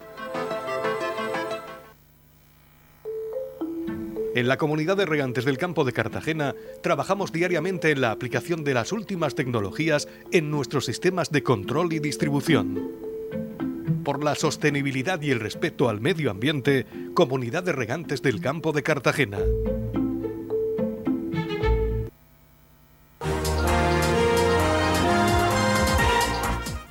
En 4.34 4.48
la 4.48 4.58
comunidad 4.58 4.98
de 4.98 5.06
regantes 5.06 5.46
del 5.46 5.56
campo 5.56 5.84
de 5.84 5.92
Cartagena 5.92 6.54
trabajamos 6.82 7.32
diariamente 7.32 7.90
en 7.90 8.02
la 8.02 8.10
aplicación 8.10 8.64
de 8.64 8.74
las 8.74 8.92
últimas 8.92 9.34
tecnologías 9.34 10.06
en 10.30 10.50
nuestros 10.50 10.84
sistemas 10.84 11.30
de 11.30 11.42
control 11.42 11.94
y 11.94 12.00
distribución. 12.00 12.90
Por 14.04 14.22
la 14.22 14.34
sostenibilidad 14.34 15.22
y 15.22 15.30
el 15.30 15.40
respeto 15.40 15.88
al 15.88 16.00
medio 16.00 16.30
ambiente, 16.30 16.84
Comunidad 17.14 17.62
de 17.62 17.72
Regantes 17.72 18.20
del 18.20 18.40
Campo 18.40 18.72
de 18.72 18.82
Cartagena. 18.82 19.38